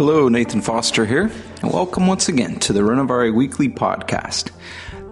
Hello, 0.00 0.30
Nathan 0.30 0.62
Foster 0.62 1.04
here, 1.04 1.30
and 1.60 1.70
welcome 1.70 2.06
once 2.06 2.26
again 2.26 2.58
to 2.60 2.72
the 2.72 2.80
Renovare 2.80 3.34
Weekly 3.34 3.68
Podcast. 3.68 4.50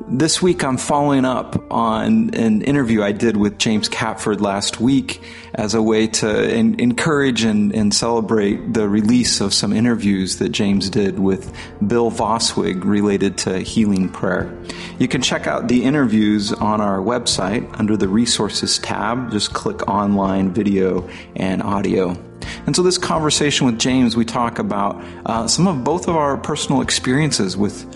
This 0.09 0.41
week 0.41 0.64
I'm 0.64 0.79
following 0.79 1.27
up 1.27 1.71
on 1.71 2.33
an 2.33 2.62
interview 2.62 3.03
I 3.03 3.12
did 3.12 3.37
with 3.37 3.59
James 3.59 3.87
Catford 3.91 4.41
last 4.41 4.80
week 4.80 5.21
as 5.53 5.75
a 5.75 5.82
way 5.82 6.07
to 6.07 6.51
in- 6.51 6.80
encourage 6.80 7.45
and, 7.45 7.75
and, 7.75 7.93
celebrate 7.93 8.73
the 8.73 8.89
release 8.89 9.43
of 9.43 9.53
some 9.53 9.75
interviews 9.75 10.39
that 10.39 10.53
James 10.53 10.89
did 10.89 11.18
with 11.18 11.55
Bill 11.86 12.11
Vaswig 12.11 12.82
related 12.82 13.36
to 13.39 13.59
healing 13.59 14.09
prayer. 14.09 14.50
You 14.98 15.07
can 15.07 15.20
check 15.20 15.46
out 15.46 15.68
the 15.68 15.84
interviews 15.84 16.55
on 16.55 16.80
our 16.80 17.00
website 17.00 17.79
under 17.79 17.95
the 17.95 18.09
resources 18.09 18.79
tab. 18.79 19.32
Just 19.32 19.52
click 19.52 19.86
online 19.86 20.50
video 20.55 21.07
and 21.36 21.62
audio. 21.62 22.16
And 22.66 22.75
so, 22.75 22.82
this 22.82 22.98
conversation 22.98 23.66
with 23.66 23.79
James, 23.79 24.16
we 24.16 24.25
talk 24.25 24.58
about 24.58 25.02
uh, 25.26 25.46
some 25.46 25.66
of 25.66 25.84
both 25.84 26.08
of 26.08 26.16
our 26.16 26.36
personal 26.36 26.82
experiences 26.82 27.57
with 27.57 27.86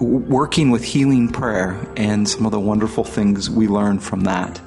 working 0.00 0.70
with 0.70 0.84
healing 0.84 1.28
prayer 1.28 1.78
and 1.96 2.28
some 2.28 2.46
of 2.46 2.52
the 2.52 2.60
wonderful 2.60 3.04
things 3.04 3.48
we 3.50 3.68
learned 3.68 4.02
from 4.02 4.22
that. 4.22 4.60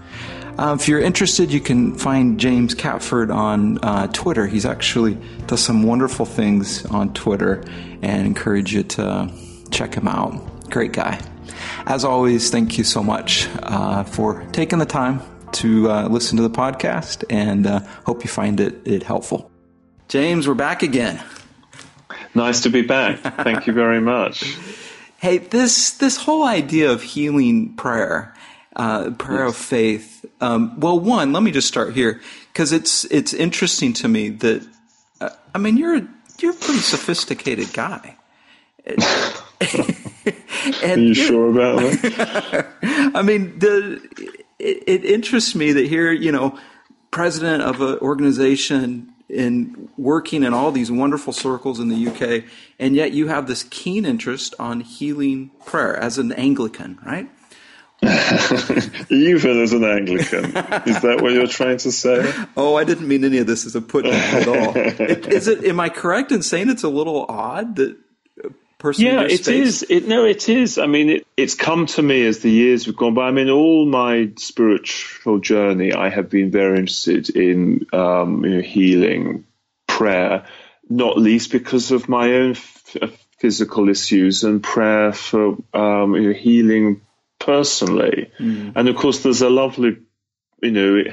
Uh, 0.57 0.75
if 0.79 0.87
you're 0.87 1.01
interested, 1.01 1.51
you 1.51 1.59
can 1.59 1.93
find 1.95 2.39
James 2.39 2.73
Catford 2.73 3.29
on 3.29 3.77
uh, 3.83 4.07
Twitter. 4.07 4.47
He's 4.47 4.65
actually 4.65 5.17
does 5.47 5.61
some 5.61 5.83
wonderful 5.83 6.25
things 6.25 6.85
on 6.85 7.13
Twitter 7.13 7.63
and 8.01 8.25
encourage 8.25 8.73
you 8.73 8.83
to 8.83 9.29
check 9.71 9.93
him 9.93 10.07
out. 10.07 10.69
Great 10.69 10.93
guy. 10.93 11.19
As 11.85 12.05
always, 12.05 12.49
thank 12.49 12.77
you 12.77 12.85
so 12.85 13.03
much 13.03 13.49
uh, 13.63 14.05
for 14.05 14.43
taking 14.53 14.79
the 14.79 14.85
time 14.85 15.21
to 15.55 15.89
uh, 15.89 16.07
listen 16.07 16.37
to 16.37 16.43
the 16.43 16.49
podcast 16.49 17.23
and 17.29 17.65
uh, 17.65 17.79
hope 18.05 18.23
you 18.23 18.29
find 18.29 18.59
it, 18.59 18.85
it 18.85 19.03
helpful. 19.03 19.49
James, 20.07 20.47
we're 20.47 20.53
back 20.53 20.83
again. 20.83 21.23
Nice 22.33 22.61
to 22.61 22.69
be 22.69 22.81
back. 22.81 23.19
Thank 23.19 23.67
you 23.67 23.73
very 23.73 24.01
much. 24.01 24.57
Hey, 25.17 25.39
this 25.39 25.91
this 25.91 26.17
whole 26.17 26.43
idea 26.43 26.91
of 26.91 27.01
healing 27.01 27.73
prayer, 27.77 28.35
uh, 28.75 29.11
prayer 29.11 29.45
yes. 29.45 29.55
of 29.55 29.55
faith. 29.55 30.25
Um, 30.39 30.79
well, 30.79 30.99
one, 30.99 31.33
let 31.33 31.41
me 31.41 31.51
just 31.51 31.67
start 31.67 31.95
here 31.95 32.21
because 32.53 32.71
it's 32.71 33.05
it's 33.05 33.33
interesting 33.33 33.93
to 33.93 34.07
me 34.07 34.29
that 34.29 34.67
uh, 35.21 35.29
I 35.55 35.57
mean 35.57 35.77
you're 35.77 36.07
you're 36.39 36.51
a 36.51 36.55
pretty 36.55 36.81
sophisticated 36.81 37.73
guy. 37.73 38.17
and, 40.83 40.91
Are 40.91 40.99
you 40.99 41.13
sure 41.13 41.49
about 41.49 41.79
that? 41.79 42.67
I 43.15 43.21
mean, 43.21 43.57
the 43.57 44.44
it, 44.65 44.83
it 44.87 45.05
interests 45.05 45.55
me 45.55 45.71
that 45.73 45.85
here, 45.87 46.11
you 46.11 46.31
know, 46.31 46.57
president 47.11 47.63
of 47.63 47.81
an 47.81 47.99
organization 47.99 49.11
in 49.29 49.89
working 49.97 50.43
in 50.43 50.53
all 50.53 50.71
these 50.71 50.91
wonderful 50.91 51.33
circles 51.33 51.79
in 51.79 51.89
the 51.89 52.07
UK, 52.07 52.43
and 52.79 52.95
yet 52.95 53.11
you 53.11 53.27
have 53.27 53.47
this 53.47 53.63
keen 53.63 54.05
interest 54.05 54.53
on 54.59 54.81
healing 54.81 55.51
prayer 55.65 55.95
as 55.95 56.17
an 56.17 56.31
Anglican, 56.33 56.99
right? 57.05 57.29
Even 59.09 59.61
as 59.61 59.71
an 59.73 59.83
Anglican, 59.83 60.45
is 60.45 61.01
that 61.01 61.19
what 61.21 61.31
you're 61.31 61.47
trying 61.47 61.77
to 61.77 61.91
say? 61.91 62.31
Oh, 62.55 62.75
I 62.75 62.83
didn't 62.83 63.07
mean 63.07 63.23
any 63.23 63.37
of 63.37 63.47
this 63.47 63.65
as 63.65 63.75
a 63.75 63.81
put 63.81 64.05
down 64.05 64.13
at 64.13 64.47
all. 64.47 64.77
Is 65.31 65.47
it? 65.47 65.63
Am 65.63 65.79
I 65.79 65.89
correct 65.89 66.31
in 66.31 66.43
saying 66.43 66.69
it's 66.69 66.83
a 66.83 66.89
little 66.89 67.25
odd 67.29 67.77
that 67.77 67.97
person? 68.77 69.05
Yeah, 69.05 69.21
it 69.21 69.47
is. 69.47 69.85
It, 69.89 70.07
no, 70.07 70.25
it 70.25 70.49
is. 70.49 70.77
I 70.77 70.87
mean, 70.87 71.09
it, 71.09 71.27
it's 71.35 71.55
come 71.55 71.85
to 71.87 72.01
me 72.01 72.25
as 72.25 72.39
the 72.39 72.51
years 72.51 72.85
have 72.85 72.95
gone 72.95 73.13
by. 73.13 73.27
I 73.27 73.31
mean, 73.31 73.49
all 73.49 73.85
my 73.85 74.31
spiritual 74.37 75.39
journey, 75.39 75.93
I 75.93 76.09
have 76.09 76.29
been 76.29 76.51
very 76.51 76.79
interested 76.79 77.29
in 77.29 77.87
um, 77.93 78.43
you 78.45 78.55
know, 78.55 78.61
healing, 78.61 79.45
prayer, 79.87 80.45
not 80.89 81.17
least 81.17 81.51
because 81.51 81.91
of 81.91 82.09
my 82.09 82.33
own 82.33 82.51
f- 82.51 82.97
uh, 83.01 83.07
physical 83.39 83.89
issues 83.89 84.43
and 84.43 84.63
prayer 84.63 85.13
for 85.13 85.57
um, 85.73 86.15
you 86.15 86.27
know, 86.27 86.33
healing 86.33 87.01
personally. 87.39 88.31
Mm. 88.39 88.73
And 88.75 88.89
of 88.89 88.95
course, 88.95 89.23
there's 89.23 89.41
a 89.41 89.49
lovely, 89.49 89.97
you 90.61 90.71
know, 90.71 91.03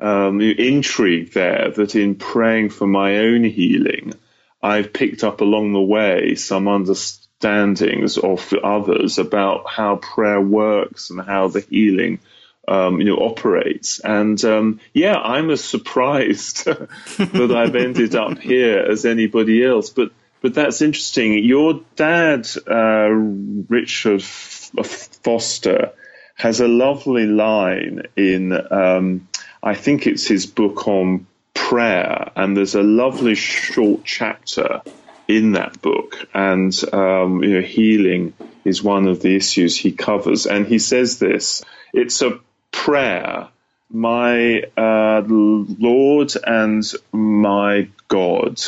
um, 0.00 0.40
intrigue 0.40 1.32
there 1.32 1.70
that 1.70 1.94
in 1.94 2.16
praying 2.16 2.70
for 2.70 2.86
my 2.86 3.18
own 3.18 3.44
healing, 3.44 4.14
I've 4.62 4.92
picked 4.92 5.24
up 5.24 5.40
along 5.40 5.72
the 5.72 5.80
way 5.80 6.34
some 6.36 6.68
understandings 6.68 8.16
of 8.16 8.52
others 8.62 9.18
about 9.18 9.68
how 9.68 9.96
prayer 9.96 10.40
works 10.40 11.10
and 11.10 11.20
how 11.20 11.48
the 11.48 11.60
healing 11.60 12.20
um, 12.68 13.00
you 13.00 13.06
know 13.06 13.16
operates. 13.16 13.98
And 13.98 14.42
um, 14.44 14.80
yeah, 14.92 15.16
I'm 15.16 15.50
as 15.50 15.64
surprised 15.64 16.64
that 16.64 17.52
I've 17.54 17.76
ended 17.76 18.14
up 18.14 18.38
here 18.38 18.78
as 18.78 19.04
anybody 19.04 19.64
else. 19.64 19.90
But 19.90 20.12
but 20.40 20.54
that's 20.54 20.82
interesting. 20.82 21.44
Your 21.44 21.80
dad, 21.96 22.48
uh, 22.66 23.08
Richard 23.10 24.22
Foster, 24.22 25.92
has 26.34 26.60
a 26.60 26.68
lovely 26.68 27.26
line 27.26 28.02
in. 28.16 28.52
Um, 28.52 29.28
I 29.62 29.74
think 29.74 30.06
it's 30.08 30.26
his 30.26 30.46
book 30.46 30.88
on 30.88 31.28
prayer, 31.54 32.30
and 32.36 32.56
there's 32.56 32.74
a 32.74 32.82
lovely 32.82 33.34
short 33.34 34.04
chapter 34.04 34.82
in 35.28 35.52
that 35.52 35.80
book, 35.80 36.16
and 36.34 36.72
um, 36.92 37.42
you 37.42 37.54
know, 37.54 37.66
healing 37.66 38.34
is 38.64 38.82
one 38.82 39.08
of 39.08 39.20
the 39.20 39.36
issues 39.36 39.76
he 39.76 39.92
covers, 39.92 40.46
and 40.46 40.66
he 40.66 40.78
says 40.78 41.18
this: 41.18 41.62
it's 41.92 42.22
a 42.22 42.40
prayer, 42.70 43.48
my 43.90 44.62
uh, 44.76 45.22
Lord 45.26 46.32
and 46.44 46.84
my 47.12 47.88
God. 48.08 48.60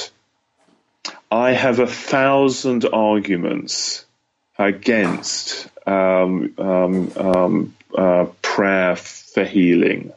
I 1.31 1.53
have 1.53 1.81
a 1.81 1.87
thousand 1.87 2.87
arguments 2.87 4.05
against 4.59 5.69
um, 5.87 6.55
um, 6.59 7.13
um 7.17 7.75
uh, 7.97 8.27
prayer 8.43 8.97
for 8.97 9.45
healing 9.45 10.13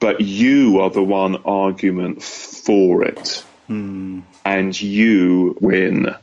but 0.00 0.22
you 0.22 0.80
are 0.80 0.90
the 0.90 1.02
one 1.02 1.36
argument 1.44 2.22
for 2.22 3.04
it. 3.04 3.44
Hmm. 3.66 4.20
And 4.44 4.80
you 4.80 5.56
win. 5.60 6.14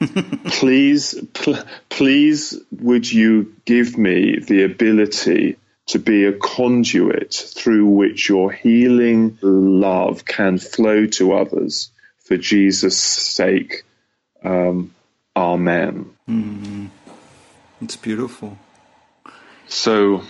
please, 0.46 1.14
pl- 1.34 1.64
please, 1.88 2.58
would 2.72 3.10
you 3.10 3.54
give 3.64 3.96
me 3.96 4.38
the 4.40 4.64
ability 4.64 5.56
to 5.86 5.98
be 5.98 6.24
a 6.24 6.32
conduit 6.32 7.34
through 7.34 7.86
which 7.86 8.28
your 8.28 8.50
healing 8.50 9.38
love 9.42 10.24
can 10.24 10.58
flow 10.58 11.06
to 11.06 11.32
others 11.32 11.90
for 12.24 12.36
Jesus' 12.36 12.98
sake? 12.98 13.84
Um, 14.42 14.94
amen. 15.36 16.10
Mm. 16.28 16.88
It's 17.82 17.96
beautiful. 17.96 18.58
So, 19.68 20.22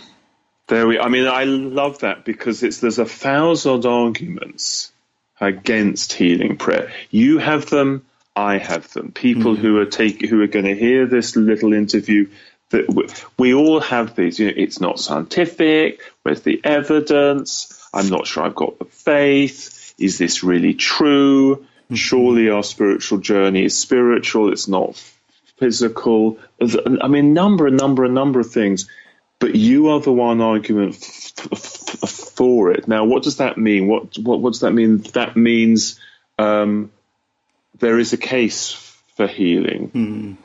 there 0.70 0.86
we. 0.86 0.98
I 0.98 1.08
mean, 1.08 1.26
I 1.26 1.44
love 1.44 1.98
that 1.98 2.24
because 2.24 2.62
it's 2.62 2.78
there's 2.78 2.98
a 2.98 3.04
thousand 3.04 3.84
arguments 3.84 4.92
against 5.40 6.12
healing 6.12 6.56
prayer. 6.56 6.92
You 7.10 7.38
have 7.38 7.68
them. 7.68 8.06
I 8.36 8.58
have 8.58 8.90
them. 8.92 9.12
People 9.12 9.54
mm-hmm. 9.54 9.62
who 9.62 9.78
are 9.80 9.86
take 9.86 10.24
who 10.24 10.40
are 10.40 10.46
going 10.46 10.64
to 10.64 10.74
hear 10.74 11.06
this 11.06 11.36
little 11.36 11.72
interview. 11.72 12.30
That 12.70 12.88
we, 12.88 13.08
we 13.36 13.54
all 13.54 13.80
have 13.80 14.14
these. 14.14 14.38
You 14.38 14.46
know, 14.46 14.54
it's 14.56 14.80
not 14.80 15.00
scientific. 15.00 16.00
Where's 16.22 16.42
the 16.42 16.60
evidence? 16.64 17.76
I'm 17.92 18.08
not 18.08 18.28
sure 18.28 18.44
I've 18.44 18.54
got 18.54 18.78
the 18.78 18.84
faith. 18.84 19.94
Is 19.98 20.18
this 20.18 20.44
really 20.44 20.74
true? 20.74 21.56
Mm-hmm. 21.56 21.96
Surely 21.96 22.48
our 22.48 22.62
spiritual 22.62 23.18
journey 23.18 23.64
is 23.64 23.76
spiritual. 23.76 24.52
It's 24.52 24.68
not 24.68 24.96
physical. 25.56 26.38
I 27.02 27.08
mean, 27.08 27.34
number, 27.34 27.66
a 27.66 27.72
number, 27.72 28.04
a 28.04 28.08
number 28.08 28.38
of 28.38 28.52
things 28.52 28.88
but 29.40 29.56
you 29.56 29.88
are 29.88 30.00
the 30.00 30.12
one 30.12 30.40
argument 30.40 30.94
f- 30.96 31.52
f- 31.52 32.10
for 32.36 32.70
it. 32.70 32.86
Now, 32.86 33.04
what 33.04 33.24
does 33.24 33.38
that 33.38 33.58
mean? 33.58 33.88
What, 33.88 34.16
what, 34.18 34.40
what 34.40 34.52
does 34.52 34.60
that 34.60 34.72
mean? 34.72 34.98
That 35.14 35.34
means 35.34 35.98
um, 36.38 36.92
there 37.78 37.98
is 37.98 38.12
a 38.12 38.18
case 38.18 38.72
for 39.16 39.26
healing, 39.26 39.90
mm. 39.90 40.36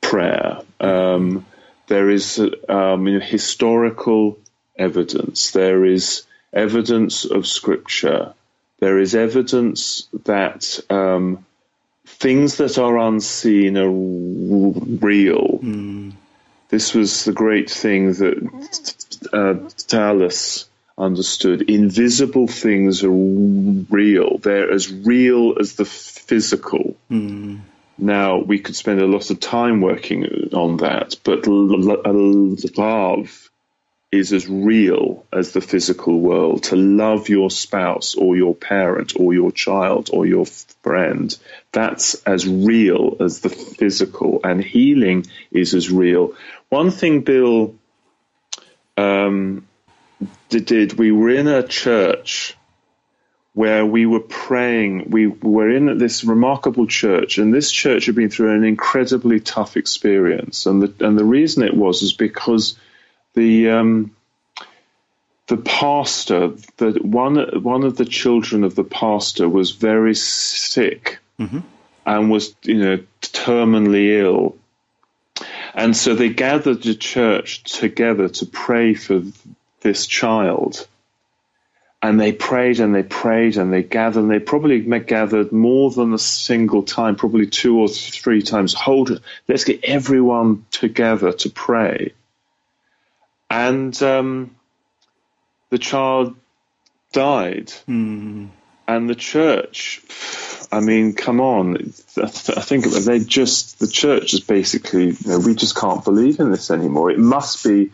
prayer. 0.00 0.60
Um, 0.80 1.44
there 1.88 2.08
is 2.08 2.38
um, 2.68 3.06
you 3.08 3.18
know, 3.18 3.24
historical 3.24 4.38
evidence. 4.78 5.50
There 5.50 5.84
is 5.84 6.24
evidence 6.52 7.24
of 7.24 7.46
scripture. 7.46 8.34
There 8.78 9.00
is 9.00 9.16
evidence 9.16 10.08
that 10.24 10.78
um, 10.88 11.44
things 12.06 12.58
that 12.58 12.78
are 12.78 12.96
unseen 12.98 13.76
are 13.76 13.90
real. 13.90 15.58
Mm 15.60 16.12
this 16.68 16.94
was 16.94 17.24
the 17.24 17.32
great 17.32 17.70
thing 17.70 18.12
that 18.14 19.28
uh, 19.32 19.54
Dallas 19.86 20.68
understood. 20.96 21.62
Invisible 21.62 22.46
things 22.46 23.04
are 23.04 23.10
real. 23.10 24.38
They're 24.38 24.70
as 24.70 24.92
real 24.92 25.56
as 25.58 25.74
the 25.74 25.84
physical. 25.84 26.96
Mm. 27.10 27.60
Now, 27.96 28.38
we 28.38 28.60
could 28.60 28.76
spend 28.76 29.00
a 29.00 29.06
lot 29.06 29.30
of 29.30 29.40
time 29.40 29.80
working 29.80 30.24
on 30.52 30.76
that, 30.78 31.16
but 31.24 31.46
love 32.78 33.50
is 34.10 34.32
as 34.32 34.48
real 34.48 35.26
as 35.32 35.52
the 35.52 35.60
physical 35.60 36.18
world. 36.18 36.62
To 36.64 36.76
love 36.76 37.28
your 37.28 37.50
spouse 37.50 38.14
or 38.14 38.36
your 38.36 38.54
parent 38.54 39.14
or 39.16 39.34
your 39.34 39.52
child 39.52 40.10
or 40.12 40.26
your 40.26 40.46
friend, 40.82 41.36
that's 41.72 42.14
as 42.22 42.48
real 42.48 43.16
as 43.20 43.40
the 43.40 43.50
physical, 43.50 44.40
and 44.44 44.62
healing 44.62 45.26
is 45.50 45.74
as 45.74 45.90
real. 45.90 46.34
One 46.68 46.90
thing 46.90 47.22
Bill 47.22 47.74
um, 48.96 49.66
did, 50.48 50.94
we 50.94 51.12
were 51.12 51.30
in 51.30 51.48
a 51.48 51.66
church 51.66 52.56
where 53.54 53.84
we 53.84 54.06
were 54.06 54.20
praying. 54.20 55.10
We 55.10 55.26
were 55.26 55.70
in 55.70 55.98
this 55.98 56.24
remarkable 56.24 56.86
church, 56.86 57.38
and 57.38 57.52
this 57.52 57.72
church 57.72 58.06
had 58.06 58.14
been 58.14 58.30
through 58.30 58.54
an 58.54 58.64
incredibly 58.64 59.40
tough 59.40 59.76
experience. 59.76 60.66
And 60.66 60.82
the 60.82 61.04
and 61.04 61.18
the 61.18 61.24
reason 61.24 61.64
it 61.64 61.74
was 61.74 62.02
is 62.02 62.12
because 62.12 62.78
the 63.34 63.70
um, 63.70 64.14
the 65.48 65.56
pastor, 65.56 66.52
the 66.76 67.00
one 67.02 67.36
one 67.62 67.82
of 67.82 67.96
the 67.96 68.04
children 68.04 68.62
of 68.62 68.74
the 68.74 68.84
pastor 68.84 69.48
was 69.48 69.72
very 69.72 70.14
sick 70.14 71.18
mm-hmm. 71.40 71.60
and 72.06 72.30
was 72.30 72.54
you 72.62 72.76
know 72.76 72.98
terminally 73.22 74.20
ill, 74.20 74.56
and 75.74 75.96
so 75.96 76.14
they 76.14 76.28
gathered 76.28 76.82
the 76.82 76.94
church 76.94 77.62
together 77.64 78.28
to 78.28 78.46
pray 78.46 78.94
for 78.94 79.22
this 79.80 80.06
child. 80.06 80.86
And 82.00 82.20
they 82.20 82.30
prayed 82.32 82.78
and 82.78 82.94
they 82.94 83.02
prayed 83.02 83.56
and 83.56 83.72
they 83.72 83.82
gathered 83.82 84.20
and 84.20 84.30
they 84.30 84.38
probably 84.38 84.80
gathered 85.00 85.50
more 85.50 85.90
than 85.90 86.14
a 86.14 86.18
single 86.18 86.84
time, 86.84 87.16
probably 87.16 87.46
two 87.46 87.80
or 87.80 87.88
three 87.88 88.42
times. 88.42 88.72
Hold 88.72 89.10
it. 89.10 89.22
Let's 89.48 89.64
get 89.64 89.82
everyone 89.82 90.64
together 90.70 91.32
to 91.32 91.50
pray. 91.50 92.12
And 93.50 94.00
um, 94.02 94.54
the 95.70 95.78
child 95.78 96.36
died. 97.12 97.72
Mm. 97.88 98.50
And 98.86 99.10
the 99.10 99.14
church, 99.14 100.00
I 100.70 100.80
mean, 100.80 101.14
come 101.14 101.40
on. 101.40 101.76
I 102.16 102.26
think 102.28 102.84
they 102.84 103.20
just, 103.20 103.78
the 103.78 103.88
church 103.88 104.34
is 104.34 104.40
basically, 104.40 105.06
you 105.06 105.16
know, 105.26 105.38
we 105.38 105.54
just 105.54 105.76
can't 105.76 106.04
believe 106.04 106.40
in 106.40 106.50
this 106.50 106.70
anymore. 106.70 107.10
It 107.10 107.18
must 107.18 107.64
be, 107.64 107.90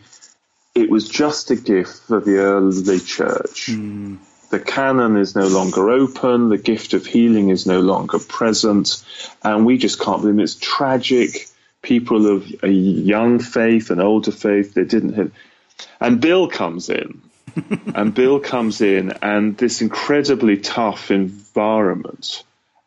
it 0.73 0.89
was 0.89 1.07
just 1.07 1.51
a 1.51 1.55
gift 1.55 2.03
for 2.07 2.19
the 2.19 2.37
early 2.37 2.99
church. 2.99 3.67
Mm. 3.67 4.17
The 4.49 4.59
canon 4.59 5.17
is 5.17 5.35
no 5.35 5.47
longer 5.47 5.89
open, 5.89 6.49
the 6.49 6.57
gift 6.57 6.93
of 6.93 7.05
healing 7.05 7.49
is 7.49 7.65
no 7.65 7.81
longer 7.81 8.19
present, 8.19 9.03
and 9.43 9.65
we 9.65 9.77
just 9.77 9.99
can't 9.99 10.21
believe 10.21 10.39
it. 10.39 10.43
It's 10.43 10.55
tragic. 10.55 11.47
People 11.81 12.25
of 12.27 12.63
a 12.63 12.69
young 12.69 13.39
faith 13.39 13.91
and 13.91 14.01
older 14.01 14.31
faith, 14.31 14.73
they 14.73 14.85
didn't 14.85 15.13
have. 15.13 15.31
And 15.99 16.19
Bill 16.19 16.47
comes 16.47 16.89
in 16.89 17.21
and 17.95 18.13
Bill 18.13 18.39
comes 18.39 18.81
in, 18.81 19.13
and 19.21 19.57
this 19.57 19.81
incredibly 19.81 20.57
tough 20.57 21.11
environment. 21.11 22.43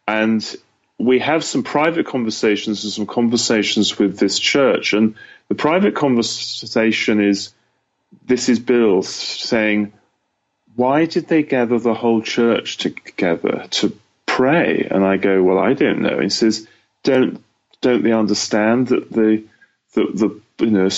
And 0.08 0.56
we 0.96 1.19
have 1.19 1.44
some 1.44 1.62
private 1.62 2.06
conversations 2.06 2.82
and 2.84 2.93
some 2.93 3.06
conversations 3.06 3.99
with 3.99 4.19
this 4.19 4.38
church. 4.38 4.94
And 4.94 5.16
the 5.49 5.55
private 5.55 5.94
conversation 5.94 7.20
is 7.20 7.52
this 8.25 8.49
is 8.49 8.58
Bill 8.58 9.02
saying, 9.02 9.93
Why 10.76 11.05
did 11.05 11.28
they 11.28 11.43
gather 11.43 11.78
the 11.78 11.93
whole 11.93 12.22
church 12.22 12.78
together 12.78 13.66
to 13.70 13.99
pray? 14.25 14.88
And 14.90 15.05
I 15.05 15.19
go, 15.19 15.43
Well, 15.43 15.58
I 15.58 15.75
don't 15.75 16.00
know. 16.00 16.20
He 16.20 16.31
says, 16.31 16.66
Don't 17.02 17.44
don't 17.82 18.02
they 18.02 18.12
understand 18.12 18.88
that 18.88 19.12
the 19.12 19.44
the, 19.93 20.40
the 20.58 20.64
you 20.64 20.70
know 20.70 20.88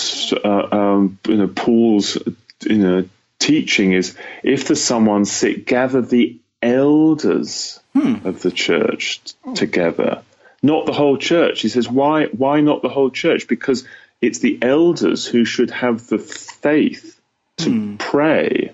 uh, 0.43 0.75
um, 0.75 1.19
you 1.27 1.35
know 1.35 1.47
Paul's 1.49 2.17
you 2.61 2.77
know 2.77 3.09
teaching 3.39 3.91
is 3.91 4.15
if 4.41 4.67
there's 4.67 4.81
someone 4.81 5.25
sick, 5.25 5.65
gather 5.67 6.01
the 6.01 6.40
elders 6.61 7.79
hmm. 7.93 8.25
of 8.25 8.41
the 8.41 8.51
church 8.51 9.21
t- 9.23 9.53
together, 9.55 10.23
not 10.61 10.85
the 10.85 10.93
whole 10.93 11.17
church. 11.17 11.61
He 11.61 11.69
says, 11.69 11.89
why, 11.89 12.25
why 12.27 12.61
not 12.61 12.81
the 12.81 12.89
whole 12.89 13.09
church? 13.09 13.47
Because 13.47 13.87
it's 14.21 14.39
the 14.39 14.59
elders 14.61 15.25
who 15.25 15.45
should 15.45 15.71
have 15.71 16.07
the 16.07 16.19
faith 16.19 17.19
to 17.57 17.69
hmm. 17.69 17.95
pray. 17.97 18.73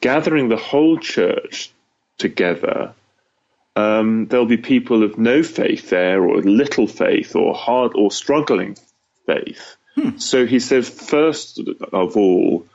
Gathering 0.00 0.48
the 0.48 0.56
whole 0.56 0.98
church 0.98 1.70
together, 2.18 2.94
um, 3.76 4.26
there'll 4.26 4.46
be 4.46 4.56
people 4.56 5.02
of 5.02 5.18
no 5.18 5.42
faith 5.42 5.90
there, 5.90 6.22
or 6.22 6.40
little 6.42 6.86
faith, 6.86 7.36
or 7.36 7.54
hard 7.54 7.92
or 7.94 8.10
struggling 8.10 8.76
faith. 9.26 9.76
Hmm. 9.94 10.18
So 10.18 10.46
he 10.46 10.60
says, 10.60 10.88
first 10.88 11.60
of 11.92 12.16
all, 12.16 12.66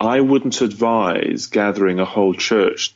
I 0.00 0.20
wouldn't 0.20 0.62
advise 0.62 1.46
gathering 1.48 2.00
a 2.00 2.06
whole 2.06 2.32
church 2.32 2.94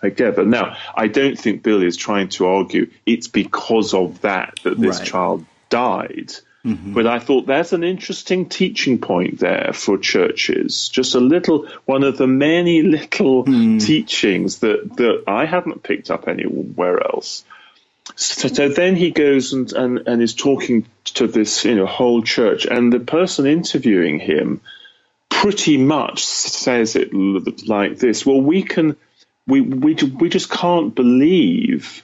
together. 0.00 0.44
Now, 0.46 0.78
I 0.94 1.06
don't 1.06 1.38
think 1.38 1.62
Bill 1.62 1.82
is 1.82 1.98
trying 1.98 2.30
to 2.30 2.46
argue 2.46 2.90
it's 3.04 3.28
because 3.28 3.92
of 3.92 4.22
that 4.22 4.58
that 4.64 4.80
this 4.80 5.00
right. 5.00 5.06
child 5.06 5.44
died. 5.68 6.32
Mm-hmm. 6.64 6.94
But 6.94 7.06
I 7.06 7.18
thought 7.18 7.46
that's 7.46 7.74
an 7.74 7.84
interesting 7.84 8.48
teaching 8.48 8.98
point 8.98 9.38
there 9.38 9.72
for 9.74 9.98
churches. 9.98 10.88
Just 10.88 11.14
a 11.14 11.20
little, 11.20 11.68
one 11.84 12.02
of 12.02 12.16
the 12.16 12.26
many 12.26 12.82
little 12.82 13.44
mm. 13.44 13.84
teachings 13.84 14.60
that, 14.60 14.96
that 14.96 15.24
I 15.26 15.44
haven't 15.44 15.82
picked 15.82 16.10
up 16.10 16.26
anywhere 16.26 17.02
else. 17.02 17.44
So, 18.16 18.48
so, 18.48 18.68
then 18.70 18.96
he 18.96 19.10
goes 19.10 19.52
and, 19.52 19.70
and, 19.72 19.98
and 20.08 20.22
is 20.22 20.34
talking 20.34 20.86
to 21.04 21.26
this 21.26 21.66
you 21.66 21.74
know 21.74 21.84
whole 21.84 22.22
church, 22.22 22.64
and 22.64 22.90
the 22.90 23.00
person 23.00 23.46
interviewing 23.46 24.18
him 24.18 24.62
pretty 25.40 25.76
much 25.76 26.24
says 26.26 26.96
it 26.96 27.14
like 27.14 27.96
this. 27.98 28.26
Well, 28.26 28.40
we 28.40 28.62
can, 28.62 28.96
we, 29.46 29.60
we, 29.60 29.94
we 29.94 30.28
just 30.28 30.50
can't 30.50 30.94
believe 30.94 32.02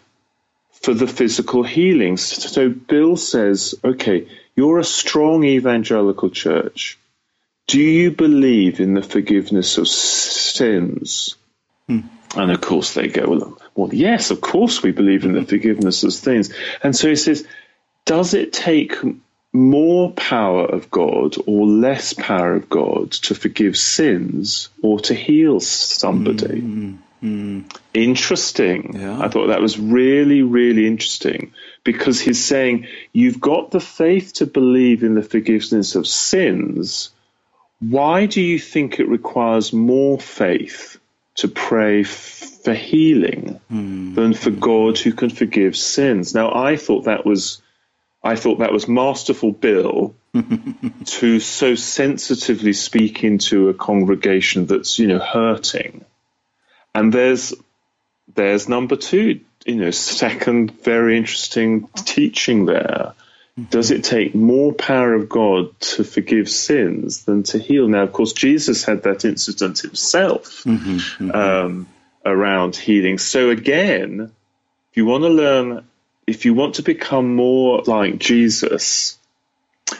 for 0.71 0.95
the 0.95 1.09
physical 1.09 1.65
healings. 1.65 2.23
So 2.23 2.69
Bill 2.69 3.17
says, 3.17 3.75
okay, 3.85 4.29
you're 4.55 4.79
a 4.79 4.85
strong 4.85 5.43
evangelical 5.43 6.31
church. 6.31 6.97
Do 7.67 7.81
you 7.81 8.13
believe 8.13 8.79
in 8.79 8.95
the 8.95 9.03
forgiveness 9.03 9.79
of 9.79 9.89
sins? 9.89 11.35
Hmm. 11.89 12.01
And 12.37 12.53
of 12.53 12.61
course 12.61 12.95
they 12.95 13.09
go, 13.09 13.29
well, 13.29 13.59
well, 13.75 13.95
yes, 13.95 14.31
of 14.31 14.41
course 14.41 14.81
we 14.81 14.93
believe 14.93 15.25
in 15.25 15.33
the 15.33 15.45
forgiveness 15.45 16.05
of 16.05 16.13
sins. 16.13 16.53
And 16.85 16.95
so 16.95 17.09
he 17.09 17.17
says, 17.17 17.45
does 18.05 18.35
it 18.35 18.53
take 18.53 18.95
more 19.55 20.11
power 20.11 20.67
of 20.67 20.91
God 20.91 21.37
or 21.47 21.65
less 21.65 22.13
power 22.13 22.55
of 22.55 22.69
God 22.69 23.13
to 23.13 23.37
forgive 23.37 23.77
sins 23.77 24.69
or 24.83 24.99
to 25.01 25.15
heal 25.15 25.61
somebody. 25.61 26.61
Mm, 26.61 26.99
mm. 27.23 27.77
Interesting. 27.95 28.97
Yeah. 28.99 29.21
I 29.21 29.29
thought 29.29 29.47
that 29.47 29.63
was 29.63 29.79
really, 29.79 30.43
really 30.43 30.89
interesting 30.89 31.53
because 31.85 32.21
he's 32.21 32.45
saying 32.45 32.89
you've 33.13 33.41
got 33.41 33.71
the 33.71 33.81
faith 33.81 34.35
to 34.35 34.47
believe 34.47 35.05
in 35.05 35.15
the 35.15 35.23
forgiveness 35.23 35.95
of 35.95 36.09
sins. 36.09 37.11
Why 37.79 38.27
do 38.27 38.41
you 38.41 38.59
think 38.59 38.99
it 38.99 39.09
requires 39.09 39.73
more 39.73 40.19
faith 40.19 40.99
to 41.37 41.47
pray 41.47 42.03
for 42.03 42.75
healing 42.75 43.61
mm. 43.71 44.15
than 44.17 44.35
for 44.35 44.51
God 44.51 44.99
who 44.99 45.13
can 45.13 45.31
forgive 45.31 45.77
sins? 45.77 46.35
Now, 46.35 46.53
I 46.53 46.77
thought 46.77 47.05
that 47.05 47.25
was 47.25 47.63
I 48.25 48.37
thought 48.37 48.61
that 48.61 48.73
was 48.73 48.89
masterful, 48.89 49.53
Bill, 49.53 50.15
to 51.05 51.41
so 51.41 51.75
sensitively 51.75 52.73
speak 52.73 53.23
into 53.23 53.69
a 53.69 53.75
congregation 53.75 54.65
that's 54.65 54.99
you 54.99 55.07
know 55.07 55.19
hurting. 55.19 56.05
And 56.95 57.13
there's 57.13 57.53
there's 58.35 58.69
number 58.69 58.97
two, 58.97 59.41
you 59.67 59.77
know, 59.77 59.91
second 59.91 60.83
very 60.83 61.19
interesting 61.19 61.89
teaching 61.95 62.65
there. 62.65 63.13
Does 63.71 63.93
it 63.93 64.03
take 64.03 64.35
more 64.35 64.73
power 64.73 65.15
of 65.15 65.29
God 65.29 65.79
to 65.81 66.03
forgive 66.03 66.51
sins 66.51 67.25
than 67.25 67.45
to 67.45 67.59
heal? 67.59 67.87
Now, 67.87 68.03
of 68.03 68.13
course, 68.13 68.33
Jesus 68.33 68.85
had 68.85 69.05
that 69.05 69.25
incident 69.25 69.79
himself 69.79 70.65
mm-hmm, 70.65 70.97
mm-hmm. 70.97 71.31
Um, 71.31 71.87
around 72.25 72.75
healing. 72.75 73.19
So 73.19 73.51
again, 73.51 74.33
if 74.91 74.97
you 74.97 75.05
want 75.05 75.23
to 75.23 75.29
learn 75.29 75.85
if 76.27 76.45
you 76.45 76.55
want 76.55 76.77
to 76.77 76.83
become 76.83 77.35
more 77.35 77.83
like 77.87 78.19
Jesus, 78.19 79.19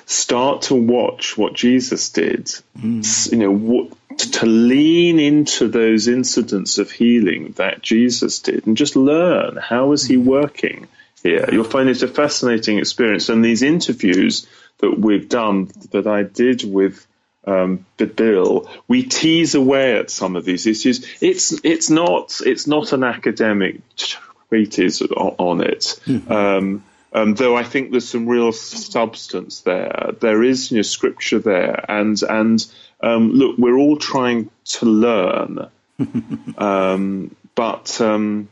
start 0.07 0.63
to 0.63 0.75
watch 0.75 1.37
what 1.37 1.55
Jesus 1.55 2.09
did. 2.11 2.47
Mm. 2.79 3.33
You 3.33 3.39
know, 3.39 3.91
to 4.17 4.47
lean 4.47 5.19
into 5.19 5.69
those 5.69 6.09
incidents 6.09 6.79
of 6.79 6.91
healing 6.91 7.53
that 7.57 7.83
Jesus 7.83 8.41
did, 8.41 8.67
and 8.67 8.77
just 8.77 8.97
learn 8.97 9.57
how 9.57 9.93
is 9.93 10.07
he 10.07 10.17
working 10.17 10.89
here. 11.23 11.49
You'll 11.51 11.65
find 11.65 11.89
it 11.89 12.03
a 12.03 12.09
fascinating 12.09 12.79
experience. 12.79 13.29
And 13.29 13.45
these 13.45 13.63
interviews 13.63 14.47
that 14.79 14.99
we've 14.99 15.29
done, 15.29 15.71
that 15.91 16.07
I 16.07 16.23
did 16.23 16.63
with 16.63 17.07
um, 17.47 17.85
Bill, 17.97 18.71
we 18.89 19.03
tease 19.03 19.55
away 19.55 19.99
at 19.99 20.11
some 20.11 20.37
of 20.37 20.45
these 20.45 20.67
issues. 20.67 21.05
It's 21.21 21.53
it's 21.65 21.91
not 21.91 22.41
it's 22.45 22.67
not 22.67 22.93
an 22.93 23.05
academic 23.05 23.81
treatise 24.55 25.03
on 25.03 25.61
it. 25.61 25.99
Mm-hmm. 26.07 26.33
Um, 26.33 26.85
um, 27.13 27.35
though 27.35 27.57
I 27.57 27.63
think 27.63 27.91
there's 27.91 28.09
some 28.09 28.27
real 28.27 28.53
substance 28.53 29.61
there. 29.61 30.11
There 30.21 30.43
is 30.43 30.71
you 30.71 30.79
know, 30.79 30.83
scripture 30.83 31.39
there, 31.39 31.85
and 31.89 32.21
and 32.23 32.65
Um, 33.01 33.33
look, 33.33 33.59
we're 33.59 33.77
all 33.77 33.99
trying 33.99 34.51
to 34.65 34.87
learn, 34.87 35.69
um, 36.59 37.37
but 37.55 38.01
um, 38.01 38.49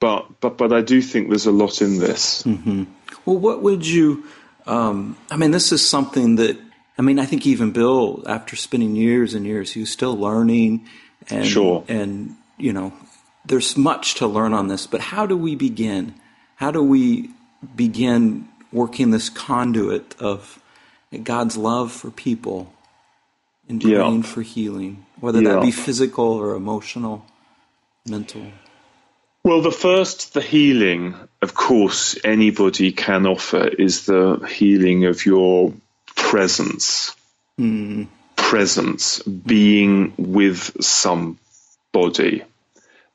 but 0.00 0.40
but 0.40 0.58
but 0.58 0.72
I 0.72 0.82
do 0.82 1.00
think 1.00 1.28
there's 1.28 1.46
a 1.46 1.52
lot 1.52 1.80
in 1.80 1.98
this. 1.98 2.42
Mm-hmm. 2.42 2.84
Well, 3.24 3.38
what 3.38 3.62
would 3.62 3.86
you? 3.86 4.24
Um, 4.66 5.16
I 5.30 5.36
mean, 5.36 5.50
this 5.50 5.72
is 5.72 5.88
something 5.88 6.36
that 6.36 6.58
I 6.98 7.02
mean, 7.02 7.18
I 7.18 7.26
think 7.26 7.46
even 7.46 7.72
Bill, 7.72 8.22
after 8.26 8.54
spending 8.56 8.96
years 8.96 9.34
and 9.34 9.46
years, 9.46 9.72
he 9.72 9.80
was 9.80 9.90
still 9.90 10.16
learning, 10.16 10.86
and 11.30 11.46
sure. 11.46 11.84
and 11.88 12.36
you 12.58 12.72
know, 12.72 12.92
there's 13.46 13.76
much 13.76 14.14
to 14.16 14.26
learn 14.26 14.52
on 14.52 14.68
this. 14.68 14.86
But 14.86 15.00
how 15.00 15.26
do 15.26 15.36
we 15.36 15.54
begin? 15.54 16.14
How 16.56 16.70
do 16.70 16.82
we 16.82 17.30
begin 17.74 18.48
working 18.72 19.10
this 19.10 19.28
conduit 19.28 20.14
of 20.20 20.60
God's 21.22 21.56
love 21.56 21.92
for 21.92 22.10
people 22.10 22.72
and 23.68 23.80
praying 23.80 24.22
yeah. 24.22 24.22
for 24.22 24.42
healing, 24.42 25.06
whether 25.20 25.40
yeah. 25.40 25.54
that 25.54 25.62
be 25.62 25.70
physical 25.70 26.24
or 26.24 26.54
emotional, 26.54 27.24
mental? 28.06 28.42
Well, 29.42 29.62
the 29.62 29.70
first, 29.70 30.34
the 30.34 30.40
healing, 30.40 31.14
of 31.40 31.54
course, 31.54 32.18
anybody 32.24 32.90
can 32.90 33.26
offer 33.26 33.68
is 33.68 34.06
the 34.06 34.44
healing 34.50 35.04
of 35.04 35.24
your 35.24 35.72
presence. 36.16 37.14
Mm. 37.58 38.08
Presence, 38.34 39.22
being 39.22 40.12
with 40.16 40.82
somebody. 40.82 42.42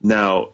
Now, 0.04 0.50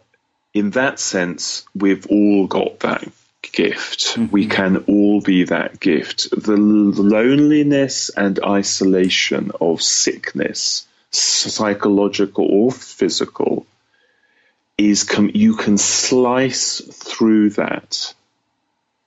in 0.54 0.70
that 0.70 0.98
sense, 0.98 1.64
we've 1.74 2.06
all 2.06 2.46
got 2.46 2.80
that 2.80 3.08
gift. 3.42 4.16
Mm-hmm. 4.16 4.30
We 4.30 4.46
can 4.46 4.84
all 4.88 5.20
be 5.20 5.44
that 5.44 5.80
gift. 5.80 6.30
The 6.30 6.56
loneliness 6.56 8.10
and 8.10 8.38
isolation 8.42 9.52
of 9.60 9.82
sickness, 9.82 10.86
psychological 11.10 12.46
or 12.46 12.72
physical, 12.72 13.66
is 14.76 15.04
com- 15.04 15.30
you 15.34 15.56
can 15.56 15.76
slice 15.78 16.80
through 16.80 17.50
that 17.50 18.14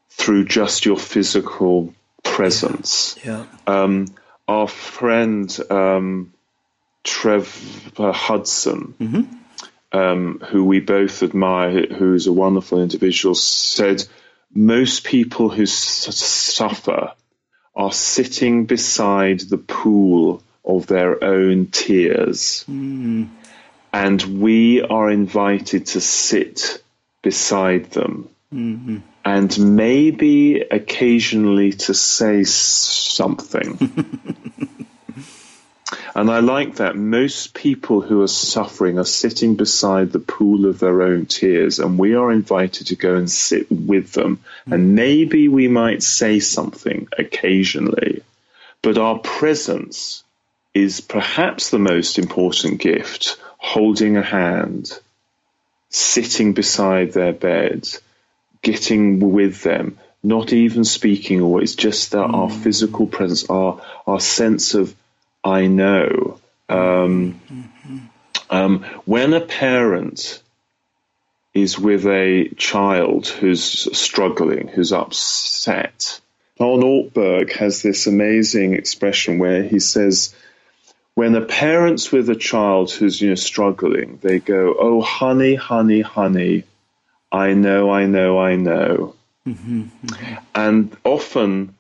through 0.10 0.46
just 0.46 0.86
your 0.86 0.98
physical 0.98 1.94
presence. 2.24 3.16
Yeah. 3.24 3.46
Um, 3.66 4.08
our 4.48 4.68
friend 4.68 5.58
um, 5.70 6.34
Trevor 7.04 8.12
Hudson, 8.12 8.94
mm-hmm. 9.00 9.38
Um, 9.92 10.40
who 10.40 10.66
we 10.66 10.80
both 10.80 11.24
admire, 11.24 11.86
who's 11.88 12.28
a 12.28 12.34
wonderful 12.34 12.82
individual, 12.82 13.36
said 13.36 14.04
most 14.54 15.04
people 15.04 15.50
who 15.50 15.64
s- 15.64 16.16
suffer 16.16 17.14
are 17.76 17.92
sitting 17.92 18.66
beside 18.66 19.40
the 19.42 19.58
pool 19.58 20.44
of 20.64 20.88
their 20.88 21.24
own 21.24 21.68
tears. 21.68 22.66
Mm. 22.70 23.30
And 23.94 24.42
we 24.42 24.82
are 24.82 25.10
invited 25.10 25.88
to 25.88 26.02
sit 26.02 26.82
beside 27.22 27.92
them. 27.92 28.30
Mm-hmm. 28.54 28.98
And 29.24 29.76
maybe 29.76 30.62
occasionally 30.62 31.74
to 31.74 31.94
say 31.94 32.44
something. 32.44 33.78
And 36.16 36.30
I 36.30 36.40
like 36.40 36.76
that. 36.76 36.96
Most 36.96 37.54
people 37.54 38.02
who 38.02 38.22
are 38.22 38.28
suffering 38.28 38.98
are 38.98 39.06
sitting 39.06 39.56
beside 39.56 40.12
the 40.12 40.20
pool 40.20 40.66
of 40.66 40.80
their 40.80 41.02
own 41.02 41.26
tears, 41.26 41.80
and 41.80 41.98
we 41.98 42.16
are 42.16 42.32
invited 42.32 42.88
to 42.88 42.96
go 42.96 43.16
and 43.16 43.30
sit 43.30 43.72
with 43.72 44.14
them. 44.14 44.40
And 44.66 44.96
maybe 44.96 45.48
we 45.48 45.68
might 45.68 46.04
say 46.04 46.40
something 46.40 47.08
occasionally, 47.18 48.24
but 48.82 48.98
our 48.98 49.20
presence 49.20 50.24
is 50.74 51.02
perhaps 51.02 51.70
the 51.70 51.80
most 51.80 52.18
important 52.18 52.80
gift 52.80 53.38
holding 53.58 54.18
a 54.18 54.22
hand, 54.22 54.98
sitting 55.90 56.54
beside 56.54 57.12
their 57.12 57.34
bed, 57.34 57.88
getting 58.62 59.20
with 59.20 59.62
them, 59.64 59.98
not 60.24 60.54
even 60.54 60.84
speaking 60.84 61.42
always, 61.42 61.76
just 61.76 62.12
that 62.12 62.28
mm. 62.28 62.34
our 62.34 62.50
physical 62.50 63.08
presence, 63.08 63.50
our, 63.50 63.82
our 64.08 64.20
sense 64.20 64.74
of 64.74 64.96
I 65.44 65.68
know. 65.68 66.40
Um, 66.70 67.42
um, 68.50 68.84
when 69.06 69.34
a 69.34 69.42
parent 69.42 70.42
is 71.54 71.78
with 71.78 72.06
a 72.06 72.50
child 72.56 73.28
who's 73.28 73.98
struggling, 73.98 74.68
who's 74.68 74.94
upset, 74.94 76.22
John 76.58 76.82
Ortberg 76.82 77.52
has 77.54 77.82
this 77.82 78.08
amazing 78.08 78.74
expression 78.74 79.40
where 79.40 79.64
he 79.64 79.80
says, 79.80 80.36
when 81.16 81.36
a 81.36 81.42
parent's 81.42 82.12
with 82.12 82.30
a 82.30 82.36
child 82.36 82.92
who's 82.92 83.20
you 83.20 83.30
know 83.30 83.36
struggling, 83.36 84.20
they 84.22 84.40
go, 84.40 84.76
"Oh, 84.80 85.02
honey, 85.02 85.56
honey, 85.56 86.02
honey, 86.02 86.64
I 87.32 87.54
know, 87.54 87.90
I 87.92 88.06
know, 88.06 88.40
I 88.40 88.56
know," 88.56 89.16
mm-hmm, 89.46 89.82
mm-hmm. 89.84 90.36
and 90.56 90.96
often 91.04 91.76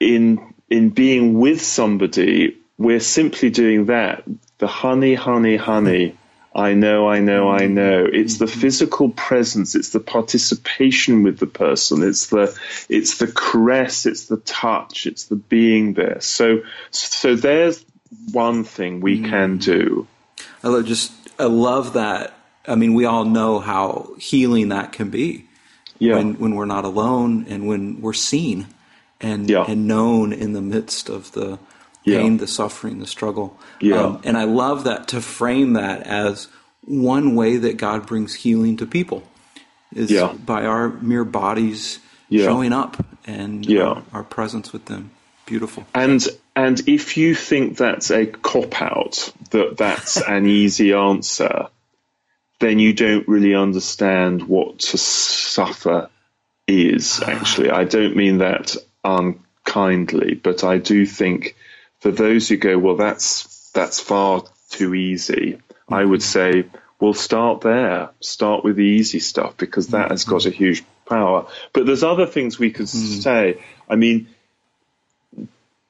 in 0.00 0.54
in 0.70 0.90
being 0.90 1.38
with 1.38 1.60
somebody 1.60 2.56
we're 2.78 3.00
simply 3.00 3.50
doing 3.50 3.86
that. 3.86 4.22
The 4.58 4.68
honey, 4.68 5.14
honey, 5.14 5.56
honey. 5.56 6.16
I 6.54 6.74
know, 6.74 7.08
I 7.08 7.20
know, 7.20 7.50
I 7.50 7.66
know. 7.66 8.06
It's 8.10 8.38
the 8.38 8.46
physical 8.46 9.10
presence. 9.10 9.74
It's 9.74 9.90
the 9.90 10.00
participation 10.00 11.22
with 11.22 11.38
the 11.38 11.46
person. 11.46 12.02
It's 12.02 12.28
the, 12.28 12.58
it's 12.88 13.18
the 13.18 13.26
caress. 13.26 14.06
It's 14.06 14.26
the 14.26 14.38
touch. 14.38 15.06
It's 15.06 15.26
the 15.26 15.36
being 15.36 15.94
there. 15.94 16.20
So, 16.20 16.62
so 16.90 17.36
there's 17.36 17.84
one 18.32 18.64
thing 18.64 19.00
we 19.00 19.20
mm. 19.20 19.28
can 19.28 19.58
do. 19.58 20.06
I 20.64 20.68
love 20.68 20.86
just, 20.86 21.12
I 21.38 21.44
love 21.44 21.92
that. 21.92 22.34
I 22.66 22.74
mean, 22.74 22.94
we 22.94 23.04
all 23.04 23.24
know 23.24 23.60
how 23.60 24.14
healing 24.18 24.70
that 24.70 24.92
can 24.92 25.10
be. 25.10 25.44
Yeah. 25.98 26.16
When, 26.16 26.38
when 26.38 26.54
we're 26.54 26.64
not 26.64 26.84
alone 26.84 27.46
and 27.48 27.66
when 27.66 28.00
we're 28.00 28.12
seen 28.14 28.66
and, 29.20 29.48
yeah. 29.50 29.64
and 29.66 29.86
known 29.86 30.32
in 30.32 30.52
the 30.54 30.62
midst 30.62 31.08
of 31.08 31.32
the, 31.32 31.58
pain, 32.16 32.32
yeah. 32.32 32.38
the 32.38 32.46
suffering, 32.46 32.98
the 32.98 33.06
struggle. 33.06 33.58
Yeah. 33.80 34.02
Um, 34.02 34.20
and 34.24 34.36
I 34.36 34.44
love 34.44 34.84
that 34.84 35.08
to 35.08 35.20
frame 35.20 35.74
that 35.74 36.02
as 36.06 36.48
one 36.82 37.34
way 37.34 37.56
that 37.58 37.76
God 37.76 38.06
brings 38.06 38.34
healing 38.34 38.76
to 38.78 38.86
people 38.86 39.22
is 39.94 40.10
yeah. 40.10 40.32
by 40.32 40.64
our 40.64 40.88
mere 40.88 41.24
bodies 41.24 41.98
yeah. 42.28 42.44
showing 42.44 42.72
up 42.72 43.04
and 43.26 43.64
yeah. 43.64 43.82
our, 43.82 44.02
our, 44.12 44.24
presence 44.24 44.72
with 44.72 44.86
them. 44.86 45.10
Beautiful. 45.46 45.86
And 45.94 46.26
and 46.54 46.88
if 46.88 47.16
you 47.16 47.34
think 47.34 47.76
that's 47.76 48.10
a 48.10 48.26
cop 48.26 48.80
out, 48.82 49.32
that 49.50 49.76
that's 49.76 50.16
an 50.28 50.46
easy 50.46 50.92
answer, 50.92 51.68
then 52.60 52.78
you 52.78 52.92
don't 52.92 53.26
really 53.28 53.54
understand 53.54 54.42
what 54.42 54.78
to 54.78 54.98
suffer 54.98 56.10
is. 56.66 57.22
Actually, 57.26 57.70
I 57.70 57.84
don't 57.84 58.16
mean 58.16 58.38
that 58.38 58.76
unkindly, 59.04 60.34
but 60.34 60.64
I 60.64 60.78
do 60.78 61.06
think 61.06 61.56
for 62.00 62.10
those 62.10 62.48
who 62.48 62.56
go, 62.56 62.78
well, 62.78 62.96
that's 62.96 63.70
that's 63.72 64.00
far 64.00 64.44
too 64.70 64.94
easy. 64.94 65.58
I 65.88 66.04
would 66.04 66.22
say, 66.22 66.64
well, 67.00 67.14
start 67.14 67.60
there. 67.62 68.10
Start 68.20 68.64
with 68.64 68.76
the 68.76 68.84
easy 68.84 69.20
stuff 69.20 69.56
because 69.56 69.88
that 69.88 70.10
has 70.10 70.24
got 70.24 70.46
a 70.46 70.50
huge 70.50 70.84
power. 71.06 71.46
But 71.72 71.86
there's 71.86 72.02
other 72.02 72.26
things 72.26 72.58
we 72.58 72.70
could 72.70 72.86
mm. 72.86 73.22
say. 73.22 73.62
I 73.88 73.96
mean, 73.96 74.28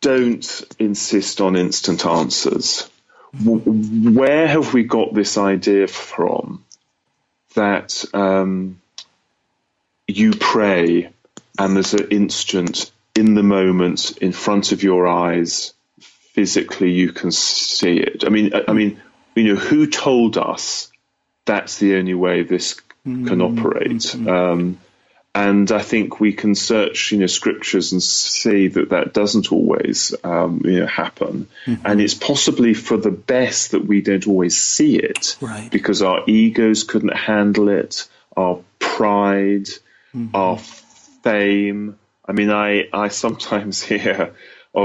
don't 0.01 0.63
insist 0.79 1.41
on 1.41 1.57
instant 1.57 2.07
answers. 2.07 2.89
Where 3.45 4.47
have 4.47 4.73
we 4.73 4.85
got 4.85 5.13
this 5.13 5.37
idea 5.37 5.87
from 5.87 6.65
that 7.55 8.05
um, 8.15 8.81
you 10.07 10.33
pray 10.33 11.11
and 11.59 11.77
there's 11.77 11.95
an 11.95 12.09
instant 12.11 12.91
in 13.15 13.35
the 13.35 13.43
moment 13.43 14.17
in 14.19 14.33
front 14.33 14.73
of 14.73 14.83
your 14.83 15.07
eyes 15.09 15.75
physically 16.39 16.93
you 16.93 17.11
can 17.11 17.33
see 17.33 17.97
it. 17.97 18.23
I 18.25 18.29
mean, 18.29 18.53
I, 18.55 18.73
mean, 18.73 19.03
you 19.35 19.43
know, 19.43 19.57
who 19.57 19.89
told 19.89 20.39
us 20.39 20.89
that's 21.47 21.81
the 21.81 21.97
only 21.97 22.15
way 22.15 22.45
this 22.45 22.75
can 23.03 23.25
mm-hmm. 23.25 23.43
operate? 23.43 23.91
Mm-hmm. 23.91 24.29
Um, 24.29 24.81
and 25.35 25.73
I 25.73 25.81
think 25.81 26.21
we 26.21 26.33
can 26.33 26.55
search, 26.55 27.11
you 27.11 27.19
know, 27.19 27.27
scriptures 27.27 27.91
and 27.91 28.01
see 28.01 28.69
that 28.69 28.91
that 28.91 29.15
doesn't 29.15 29.51
always, 29.51 30.15
um, 30.23 30.63
you 30.65 30.79
know, 30.79 30.87
happen. 30.87 31.49
Mm-hmm. 31.67 31.85
And 31.85 32.01
it's 32.01 32.15
possibly 32.15 32.73
for 32.73 32.97
the 32.97 33.11
best 33.11 33.73
that 33.73 33.85
we 33.85 34.01
don't 34.01 34.29
always 34.29 34.57
see 34.57 34.97
it, 34.97 35.37
right. 35.41 35.69
because 35.73 36.03
our 36.03 36.23
egos 36.29 36.85
couldn't 36.85 37.17
handle 37.17 37.69
it, 37.69 38.09
our 38.37 38.61
pride, 38.79 39.67
mm-hmm. 40.15 40.29
our 40.35 40.59
fame. 40.59 41.99
I 42.25 42.31
mean, 42.31 42.51
I 42.51 42.89
I 42.93 43.09
sometimes 43.09 43.83
hear 43.91 44.35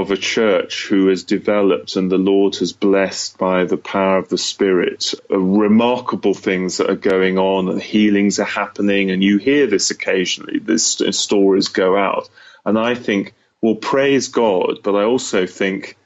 of 0.00 0.10
a 0.10 0.16
church 0.16 0.86
who 0.86 1.08
has 1.08 1.24
developed 1.24 1.96
and 1.96 2.10
the 2.10 2.18
Lord 2.18 2.56
has 2.56 2.72
blessed 2.72 3.38
by 3.38 3.64
the 3.64 3.76
power 3.76 4.18
of 4.18 4.28
the 4.28 4.38
Spirit. 4.38 5.14
Uh, 5.30 5.38
remarkable 5.38 6.34
things 6.34 6.78
that 6.78 6.90
are 6.90 6.96
going 6.96 7.38
on 7.38 7.68
and 7.68 7.80
healings 7.80 8.38
are 8.38 8.44
happening. 8.44 9.10
And 9.10 9.22
you 9.22 9.38
hear 9.38 9.66
this 9.66 9.90
occasionally, 9.90 10.58
these 10.58 11.00
uh, 11.00 11.12
stories 11.12 11.68
go 11.68 11.96
out. 11.96 12.28
And 12.64 12.78
I 12.78 12.94
think, 12.94 13.34
well, 13.60 13.76
praise 13.76 14.28
God, 14.28 14.80
but 14.82 14.94
I 14.94 15.04
also 15.04 15.46
think, 15.46 15.96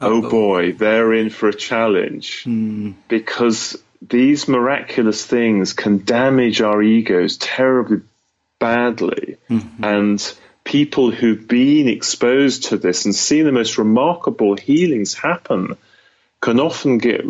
oh 0.00 0.28
boy, 0.28 0.72
they're 0.72 1.14
in 1.14 1.30
for 1.30 1.48
a 1.48 1.54
challenge 1.54 2.44
hmm. 2.44 2.92
because 3.08 3.82
these 4.02 4.48
miraculous 4.48 5.24
things 5.24 5.72
can 5.72 6.04
damage 6.04 6.60
our 6.60 6.82
egos 6.82 7.38
terribly 7.38 8.02
badly. 8.58 9.36
Mm-hmm. 9.48 9.84
And 9.84 10.34
people 10.64 11.10
who've 11.10 11.46
been 11.46 11.88
exposed 11.88 12.64
to 12.64 12.78
this 12.78 13.04
and 13.04 13.14
seen 13.14 13.44
the 13.44 13.52
most 13.52 13.78
remarkable 13.78 14.56
healings 14.56 15.14
happen 15.14 15.76
can 16.40 16.60
often 16.60 16.98
get 16.98 17.24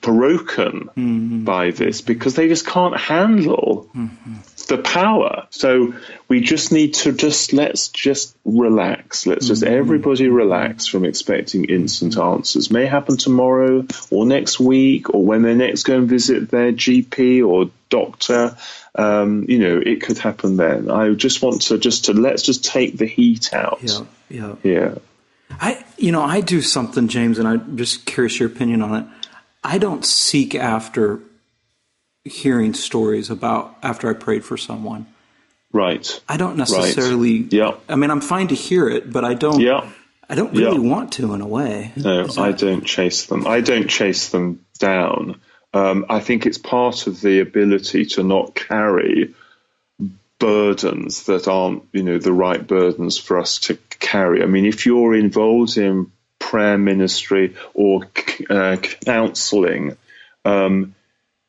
broken 0.00 0.88
mm-hmm. 0.96 1.44
by 1.44 1.70
this 1.70 2.00
because 2.00 2.34
they 2.34 2.48
just 2.48 2.66
can't 2.66 2.96
handle 2.96 3.88
mm-hmm. 3.94 4.34
The 4.66 4.78
power. 4.78 5.46
So 5.50 5.94
we 6.28 6.40
just 6.40 6.72
need 6.72 6.94
to 6.94 7.12
just 7.12 7.52
let's 7.52 7.88
just 7.88 8.36
relax. 8.44 9.26
Let's 9.26 9.48
just 9.48 9.62
everybody 9.62 10.28
relax 10.28 10.86
from 10.86 11.04
expecting 11.04 11.64
instant 11.64 12.16
answers. 12.16 12.70
May 12.70 12.86
happen 12.86 13.16
tomorrow 13.16 13.86
or 14.10 14.26
next 14.26 14.60
week 14.60 15.14
or 15.14 15.24
when 15.24 15.42
they 15.42 15.54
next 15.54 15.84
go 15.84 15.98
and 15.98 16.08
visit 16.08 16.50
their 16.50 16.72
GP 16.72 17.46
or 17.46 17.70
doctor. 17.88 18.56
Um, 18.94 19.46
you 19.48 19.58
know, 19.58 19.82
it 19.84 20.02
could 20.02 20.18
happen 20.18 20.56
then. 20.56 20.90
I 20.90 21.12
just 21.12 21.42
want 21.42 21.62
to 21.62 21.78
just 21.78 22.06
to 22.06 22.12
let's 22.12 22.42
just 22.42 22.64
take 22.64 22.96
the 22.96 23.06
heat 23.06 23.52
out. 23.52 23.80
Yeah, 23.82 24.04
yeah. 24.28 24.54
Yeah. 24.62 24.94
I, 25.60 25.84
you 25.98 26.12
know, 26.12 26.22
I 26.22 26.40
do 26.40 26.62
something, 26.62 27.08
James, 27.08 27.38
and 27.38 27.46
I'm 27.46 27.76
just 27.76 28.06
curious 28.06 28.38
your 28.38 28.48
opinion 28.48 28.82
on 28.82 29.02
it. 29.02 29.06
I 29.62 29.78
don't 29.78 30.04
seek 30.04 30.54
after 30.54 31.20
hearing 32.24 32.74
stories 32.74 33.30
about 33.30 33.76
after 33.82 34.08
I 34.08 34.14
prayed 34.14 34.44
for 34.44 34.56
someone. 34.56 35.06
Right. 35.72 36.20
I 36.28 36.36
don't 36.36 36.56
necessarily. 36.56 37.48
Yeah. 37.50 37.72
I 37.88 37.96
mean, 37.96 38.10
I'm 38.10 38.20
fine 38.20 38.48
to 38.48 38.54
hear 38.54 38.88
it, 38.88 39.10
but 39.12 39.24
I 39.24 39.34
don't. 39.34 39.60
Yeah. 39.60 39.90
I 40.28 40.34
don't 40.34 40.54
really 40.54 40.82
Yeah. 40.82 40.90
want 40.90 41.12
to, 41.14 41.34
in 41.34 41.40
a 41.40 41.46
way. 41.46 41.92
No, 41.96 42.20
Is 42.22 42.38
I 42.38 42.52
don't 42.52 42.84
chase 42.84 43.26
them. 43.26 43.46
I 43.46 43.60
don't 43.60 43.88
chase 43.88 44.28
them 44.28 44.64
down. 44.78 45.40
Um, 45.74 46.06
I 46.08 46.20
think 46.20 46.46
it's 46.46 46.58
part 46.58 47.06
of 47.06 47.20
the 47.20 47.40
ability 47.40 48.06
to 48.06 48.22
not 48.22 48.54
carry 48.54 49.34
burdens 50.38 51.24
that 51.24 51.48
aren't, 51.48 51.84
you 51.92 52.02
know, 52.02 52.18
the 52.18 52.32
right 52.32 52.66
burdens 52.66 53.18
for 53.18 53.38
us 53.38 53.58
to 53.60 53.78
carry. 53.98 54.42
I 54.42 54.46
mean, 54.46 54.66
if 54.66 54.86
you're 54.86 55.14
involved 55.14 55.76
in 55.78 56.10
prayer 56.38 56.78
ministry 56.78 57.54
or 57.74 58.06
uh, 58.50 58.76
counselling, 58.76 59.96
um, 60.44 60.94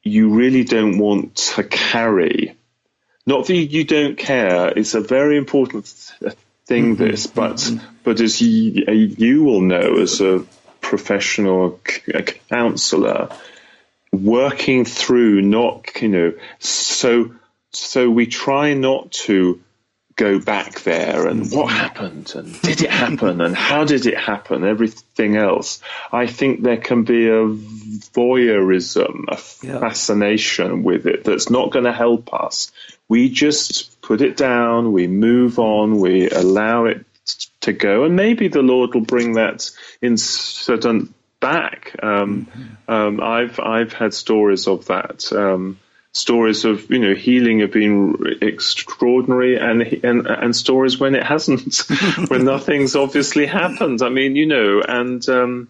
you 0.04 0.30
really 0.30 0.64
don't 0.64 0.98
want 0.98 1.36
to 1.36 1.64
carry. 1.64 2.56
Not 3.26 3.48
that 3.48 3.56
you 3.56 3.84
don't 3.86 4.18
care. 4.18 4.68
It's 4.78 4.96
a 4.96 5.02
very 5.02 5.38
important 5.38 5.86
th- 6.20 6.34
thing. 6.66 6.96
Mm-hmm. 6.96 7.04
This, 7.04 7.28
but 7.28 7.56
mm-hmm. 7.56 7.86
but 8.04 8.20
as 8.20 8.42
you, 8.42 8.84
uh, 8.88 8.92
you 8.92 9.44
will 9.44 9.62
know, 9.62 10.00
as 10.00 10.20
a 10.20 10.46
professional 10.82 11.80
c- 11.88 12.12
counsellor, 12.50 13.30
working 14.14 14.86
through 14.86 15.42
not 15.42 16.02
you 16.02 16.08
know 16.08 16.34
so 16.60 17.34
so 17.72 18.10
we 18.10 18.28
try 18.28 18.74
not 18.76 19.12
to 19.12 19.60
go 20.16 20.40
back 20.40 20.82
there 20.82 21.28
and 21.28 21.52
what 21.52 21.72
happened 21.72 22.32
and 22.36 22.62
did 22.62 22.82
it 22.82 22.90
happen 22.90 23.42
and 23.42 23.56
how 23.56 23.84
did 23.84 24.06
it 24.06 24.18
happen? 24.18 24.64
Everything 24.64 25.36
else. 25.38 25.82
I 26.12 26.28
think 26.28 26.62
there 26.62 26.78
can 26.78 27.04
be 27.04 27.28
a 27.30 27.46
voyeurism 28.14 29.26
a 29.30 29.66
Yeah. 29.66 29.80
fascination 29.80 30.84
with 30.84 31.06
it 31.08 31.24
that's 31.24 31.50
not 31.50 31.72
going 31.72 31.86
to 31.86 31.94
help 31.94 32.34
us. 32.34 32.72
We 33.10 33.30
just 33.30 34.02
put 34.02 34.22
it 34.22 34.38
down 34.38 34.92
we 34.92 35.08
move 35.08 35.60
on 35.60 36.00
we 36.00 36.30
allow 36.30 36.86
it 36.86 37.06
to 37.62 37.72
go 37.74 38.04
and 38.04 38.16
maybe 38.18 38.50
the 38.50 38.62
lord 38.62 38.94
will 38.94 39.02
bring 39.02 39.34
that 39.34 39.70
incident 40.02 41.14
back. 41.40 41.96
Um, 42.02 42.48
um, 42.88 43.20
i've 43.22 43.60
i've 43.60 43.94
had 43.94 44.14
stories 44.14 44.68
of 44.68 44.86
that. 44.88 45.32
Um, 45.34 45.80
stories 46.14 46.64
of 46.66 46.90
you 46.92 47.00
know 47.00 47.16
healing 47.16 47.60
have 47.60 47.72
been 47.72 48.38
extraordinary 48.42 49.58
and 49.58 49.82
and 50.04 50.28
and 50.28 50.56
stories 50.56 51.00
when 51.00 51.16
it 51.16 51.24
hasn't 51.24 51.78
when 52.28 52.46
nothing's 52.46 52.96
obviously 52.96 53.46
happened. 53.46 54.02
I 54.02 54.10
mean 54.10 54.36
you 54.36 54.46
know 54.46 54.82
and 54.82 55.28
um 55.30 55.70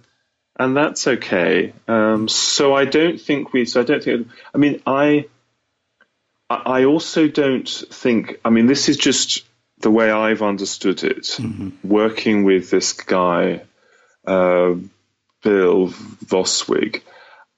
and 0.59 0.77
that's 0.77 1.07
okay. 1.07 1.73
Um 1.87 2.27
so 2.27 2.73
i 2.73 2.85
don't 2.85 3.19
think 3.19 3.53
we 3.53 3.65
so 3.65 3.81
i 3.81 3.83
don't 3.83 4.03
think 4.03 4.27
i 4.53 4.57
mean 4.57 4.81
i 4.85 5.25
i 6.49 6.83
also 6.83 7.27
don't 7.27 7.67
think 7.67 8.39
i 8.45 8.49
mean 8.49 8.67
this 8.67 8.89
is 8.89 8.97
just 8.97 9.43
the 9.79 9.89
way 9.89 10.11
i've 10.11 10.43
understood 10.43 11.03
it 11.03 11.37
working 11.83 12.43
with 12.43 12.69
this 12.69 12.93
guy 12.93 13.61
uh, 14.25 14.75
bill 15.43 15.89
vaswig. 16.25 17.01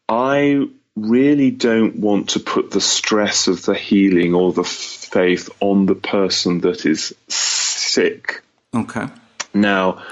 I 0.09 0.67
really 0.95 1.51
don't 1.51 1.97
want 1.97 2.29
to 2.29 2.39
put 2.39 2.71
the 2.71 2.81
stress 2.81 3.47
of 3.47 3.65
the 3.65 3.75
healing 3.75 4.33
or 4.33 4.53
the 4.53 4.63
faith 4.63 5.49
on 5.59 5.85
the 5.85 5.95
person 5.95 6.61
that 6.61 6.85
is 6.85 7.13
sick. 7.27 8.43
Okay. 8.73 9.07
Now, 9.53 10.03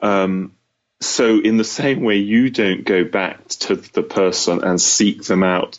um, 0.00 0.52
so 1.00 1.40
in 1.40 1.56
the 1.56 1.64
same 1.64 2.02
way, 2.02 2.16
you 2.16 2.50
don't 2.50 2.84
go 2.84 3.04
back 3.04 3.46
to 3.48 3.76
the 3.76 4.02
person 4.02 4.64
and 4.64 4.80
seek 4.80 5.24
them 5.24 5.42
out 5.42 5.78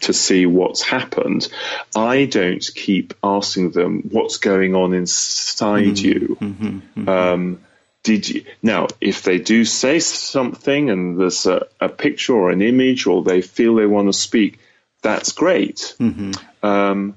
to 0.00 0.12
see 0.12 0.46
what's 0.46 0.82
happened. 0.82 1.48
I 1.94 2.24
don't 2.24 2.64
keep 2.74 3.14
asking 3.22 3.70
them 3.70 4.08
what's 4.10 4.38
going 4.38 4.74
on 4.74 4.92
inside 4.92 5.98
you. 5.98 6.36
Um, 7.08 7.60
did 8.04 8.28
you 8.28 8.44
now 8.62 8.86
if 9.00 9.22
they 9.22 9.38
do 9.38 9.64
say 9.64 9.98
something 9.98 10.90
and 10.90 11.18
there's 11.18 11.46
a, 11.46 11.66
a 11.80 11.88
picture 11.88 12.34
or 12.34 12.50
an 12.50 12.62
image 12.62 13.06
or 13.06 13.24
they 13.24 13.40
feel 13.40 13.74
they 13.74 13.86
want 13.86 14.06
to 14.06 14.12
speak 14.12 14.60
that's 15.02 15.32
great. 15.32 15.94
Um, 16.62 17.14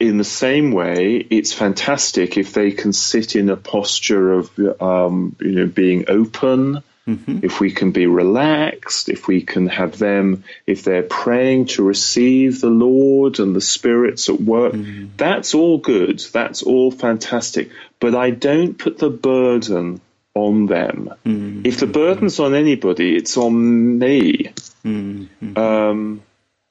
in 0.00 0.18
the 0.18 0.24
same 0.24 0.72
way 0.72 1.16
it's 1.16 1.52
fantastic 1.52 2.36
if 2.36 2.52
they 2.52 2.70
can 2.70 2.92
sit 2.92 3.36
in 3.36 3.50
a 3.50 3.56
posture 3.56 4.32
of 4.32 4.50
um, 4.80 5.36
you 5.40 5.52
know 5.52 5.66
being 5.66 6.04
open. 6.08 6.82
If 7.42 7.60
we 7.60 7.70
can 7.70 7.92
be 7.92 8.06
relaxed 8.06 9.08
if 9.08 9.28
we 9.28 9.40
can 9.42 9.68
have 9.68 9.96
them 9.96 10.42
if 10.66 10.82
they're 10.82 11.04
praying 11.04 11.66
to 11.66 11.84
receive 11.84 12.60
the 12.60 12.68
lord 12.68 13.38
and 13.38 13.54
the 13.54 13.60
spirits 13.60 14.28
at 14.28 14.40
work 14.40 14.74
that's 15.16 15.54
all 15.54 15.78
good. 15.78 16.18
That's 16.18 16.62
all 16.62 16.90
fantastic. 16.90 17.70
But 18.00 18.14
i 18.16 18.30
don't 18.30 18.76
put 18.76 18.98
the 18.98 19.10
burden 19.10 20.00
on 20.36 20.66
them. 20.66 21.10
Mm-hmm. 21.24 21.62
If 21.64 21.80
the 21.80 21.86
burden's 21.86 22.38
on 22.38 22.54
anybody, 22.54 23.16
it's 23.16 23.36
on 23.38 23.98
me. 23.98 24.52
Mm-hmm. 24.84 25.58
Um, 25.58 26.22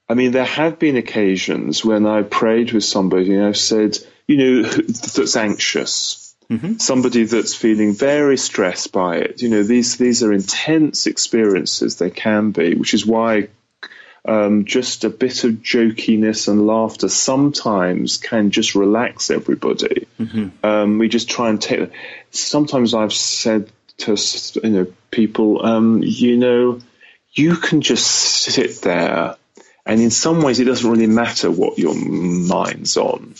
I 0.08 0.13
mean, 0.13 0.32
there 0.32 0.45
have 0.45 0.78
been 0.78 0.97
occasions 0.97 1.84
when 1.84 2.06
I 2.06 2.21
prayed 2.21 2.71
with 2.71 2.84
somebody 2.84 3.34
and 3.34 3.43
I've 3.43 3.58
said, 3.58 3.97
you 4.28 4.38
know, 4.38 4.62
that's 4.69 5.36
anxious. 5.36 6.36
Mm-hmm. 6.49 6.78
Somebody 6.78 7.23
that's 7.23 7.56
feeling 7.56 7.95
very 7.95 8.38
stressed 8.38 8.91
by 8.91 9.17
it. 9.17 9.41
You 9.41 9.49
know, 9.49 9.63
these 9.63 9.97
these 9.97 10.21
are 10.21 10.32
intense 10.32 11.08
experiences. 11.08 11.95
They 11.95 12.12
can 12.12 12.51
be, 12.51 12.75
which 12.75 12.93
is 12.93 13.04
why 13.04 13.47
um, 14.27 14.65
just 14.65 15.03
a 15.03 15.09
bit 15.09 15.43
of 15.43 15.53
jokiness 15.55 16.47
and 16.47 16.65
laughter 16.65 17.09
sometimes 17.09 18.17
can 18.17 18.51
just 18.51 18.75
relax 18.75 19.29
everybody. 19.29 20.07
Um, 20.63 20.97
we 20.97 21.09
just 21.09 21.29
try 21.29 21.49
and 21.49 21.61
take. 21.61 21.91
Sometimes 22.31 22.93
I've 22.93 23.13
said 23.13 23.71
to 23.99 24.17
you 24.63 24.69
know 24.69 24.88
people, 25.11 25.65
um, 25.65 26.01
you 26.03 26.38
know, 26.38 26.79
you 27.33 27.55
can 27.55 27.81
just 27.81 28.07
sit 28.07 28.81
there, 28.81 29.35
and 29.85 30.01
in 30.01 30.11
some 30.11 30.41
ways 30.41 30.59
it 30.59 30.65
doesn't 30.65 30.89
really 30.89 31.07
matter 31.07 31.51
what 31.51 31.77
your 31.77 31.95
mind's 31.95 32.97
on, 32.97 33.35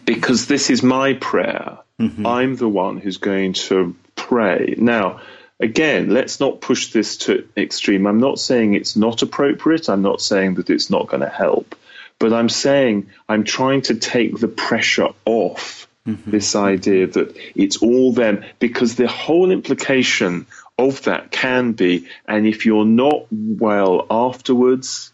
because 0.04 0.46
this 0.46 0.70
is 0.70 0.82
my 0.82 1.14
prayer. 1.14 1.78
I'm 2.26 2.56
the 2.56 2.68
one 2.68 2.98
who's 2.98 3.18
going 3.18 3.52
to 3.52 3.94
pray 4.16 4.74
now 4.78 5.20
again, 5.60 6.10
let's 6.10 6.40
not 6.40 6.60
push 6.60 6.92
this 6.92 7.16
to 7.18 7.48
extreme. 7.56 8.06
I'm 8.06 8.20
not 8.20 8.38
saying 8.38 8.74
it's 8.74 8.96
not 8.96 9.22
appropriate. 9.22 9.88
I'm 9.88 10.02
not 10.02 10.20
saying 10.20 10.54
that 10.54 10.70
it's 10.70 10.90
not 10.90 11.08
going 11.08 11.22
to 11.22 11.28
help. 11.28 11.74
But 12.18 12.32
I'm 12.32 12.48
saying 12.48 13.10
I'm 13.28 13.44
trying 13.44 13.82
to 13.82 13.96
take 13.96 14.38
the 14.38 14.48
pressure 14.48 15.08
off 15.24 15.88
mm-hmm. 16.06 16.30
this 16.30 16.54
idea 16.54 17.06
that 17.08 17.36
it's 17.54 17.78
all 17.78 18.12
them 18.12 18.44
because 18.58 18.94
the 18.94 19.08
whole 19.08 19.50
implication 19.50 20.46
of 20.78 21.02
that 21.02 21.30
can 21.30 21.72
be, 21.72 22.08
and 22.26 22.46
if 22.46 22.66
you're 22.66 22.84
not 22.84 23.26
well 23.30 24.06
afterwards, 24.10 25.12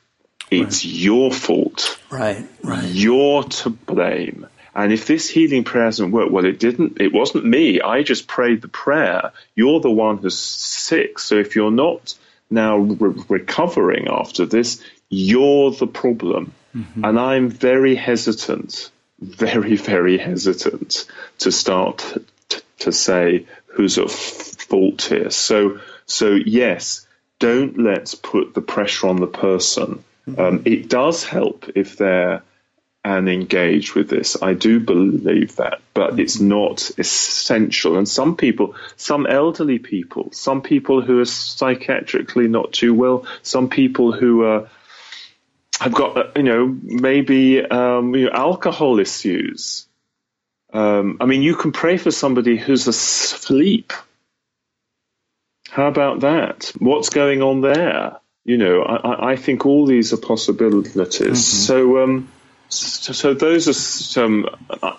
it's 0.51 0.85
your 0.85 1.31
fault. 1.33 1.99
Right. 2.11 2.47
Right. 2.63 2.85
You're 2.85 3.45
to 3.45 3.71
blame. 3.71 4.47
And 4.75 4.93
if 4.93 5.07
this 5.07 5.29
healing 5.29 5.65
prayer 5.65 5.85
hasn't 5.85 6.13
worked, 6.13 6.31
well, 6.31 6.45
it 6.45 6.59
didn't. 6.59 7.01
It 7.01 7.13
wasn't 7.13 7.45
me. 7.45 7.81
I 7.81 8.03
just 8.03 8.27
prayed 8.29 8.63
the 8.63 8.69
prayer. 8.69 9.33
You're 9.55 9.81
the 9.81 9.91
one 9.91 10.19
who's 10.19 10.39
sick. 10.39 11.19
So 11.19 11.37
if 11.37 11.57
you're 11.57 11.71
not 11.71 12.15
now 12.51 12.79
re- 12.79 13.25
recovering 13.29 14.09
after 14.09 14.47
this, 14.47 14.83
you're 15.09 15.73
the 15.73 15.87
problem. 15.87 16.53
And 17.05 17.19
I'm 17.19 17.49
very 17.49 17.97
hesitant, 17.97 18.91
very, 19.21 19.77
very 19.77 20.19
hesitant 20.19 21.05
to 21.39 21.51
start 21.51 22.17
t- 22.49 22.61
to 22.79 22.93
say 22.93 23.47
who's 23.67 23.99
at 23.99 24.11
fault 24.11 25.03
here. 25.03 25.31
So, 25.31 25.81
So, 26.07 26.33
yes, 26.35 27.07
don't 27.39 27.79
let's 27.79 28.15
put 28.15 28.55
the 28.55 28.61
pressure 28.61 29.09
on 29.09 29.17
the 29.17 29.27
person. 29.27 30.05
Mm-hmm. 30.29 30.41
Um, 30.41 30.63
it 30.65 30.89
does 30.89 31.25
help 31.25 31.71
if 31.75 31.97
they're 31.97 32.43
and 33.03 33.29
engage 33.29 33.95
with 33.95 34.11
this. 34.11 34.37
I 34.43 34.55
do 34.55 34.79
believe 34.79 35.57
that, 35.57 35.81
but 35.95 36.11
mm-hmm. 36.11 36.21
it's 36.21 36.39
not 36.39 36.91
essential. 36.99 37.97
And 37.97 38.09
some 38.09 38.37
people, 38.37 38.75
some 38.97 39.27
elderly 39.27 39.79
people, 39.79 40.31
some 40.33 40.61
people 40.61 41.01
who 41.01 41.21
are 41.21 41.25
psychiatrically 41.25 42.49
not 42.49 42.73
too 42.73 42.93
well, 42.95 43.27
some 43.43 43.71
people 43.71 44.13
who 44.13 44.45
are 44.45 44.69
have 45.81 45.95
got, 45.95 46.17
uh, 46.17 46.31
you 46.37 46.43
know, 46.43 46.67
maybe 46.83 47.63
um, 47.63 48.15
you 48.15 48.27
know, 48.27 48.33
alcohol 48.33 48.99
issues. 48.99 49.87
Um, 50.73 51.17
I 51.21 51.25
mean, 51.25 51.43
you 51.43 51.57
can 51.57 51.73
pray 51.73 51.97
for 51.97 52.11
somebody 52.11 52.59
who's 52.59 52.87
asleep. 52.87 53.93
How 55.71 55.87
about 55.87 56.21
that? 56.21 56.73
What's 56.79 57.09
going 57.09 57.43
on 57.43 57.63
there? 57.63 58.19
You 58.45 58.59
know, 58.59 58.83
I, 58.83 59.33
I 59.33 59.37
think 59.37 59.65
all 59.65 59.87
these 59.87 60.13
are 60.13 60.19
possibilities. 60.19 61.17
Mm-hmm. 61.17 61.35
So, 61.35 62.03
um, 62.03 62.29
so, 62.71 63.13
so, 63.13 63.35
those 63.35 63.69
are 63.69 63.75
some 63.75 64.47